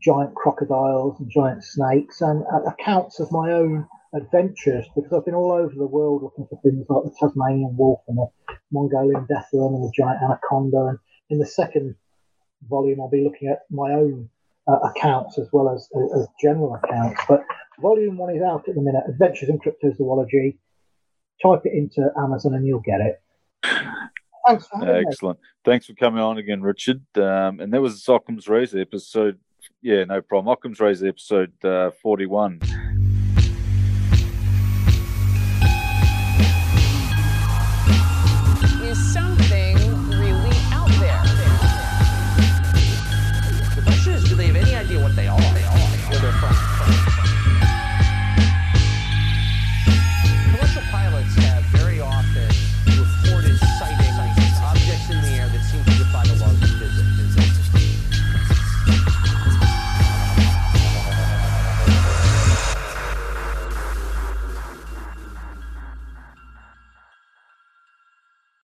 [0.00, 5.34] giant crocodiles and giant snakes, and uh, accounts of my own adventures because I've been
[5.34, 8.26] all over the world looking for things like the Tasmanian wolf and the
[8.70, 10.86] Mongolian death worm and the giant anaconda.
[10.88, 10.98] And
[11.30, 11.96] in the second
[12.68, 14.28] volume, I'll be looking at my own
[14.68, 17.20] uh, accounts as well as, as general accounts.
[17.28, 17.42] But
[17.80, 20.58] volume one is out at the minute Adventures in Cryptozoology.
[21.42, 23.20] Type it into Amazon and you'll get it.
[24.46, 25.04] Thanks having me.
[25.06, 25.38] Excellent.
[25.64, 27.02] Thanks for coming on again, Richard.
[27.16, 29.38] Um, and that was Occam's Razor episode.
[29.80, 30.52] Yeah, no problem.
[30.52, 32.60] Occam's Razor episode uh, 41.